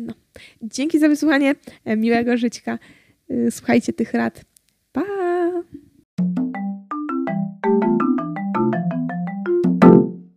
No. 0.00 0.14
Dzięki 0.62 0.98
za 0.98 1.08
wysłuchanie. 1.08 1.54
Miłego 1.96 2.36
żyćka. 2.36 2.78
E, 3.30 3.50
słuchajcie 3.50 3.92
tych 3.92 4.14
rad. 4.14 4.44
Pa! 4.92 5.02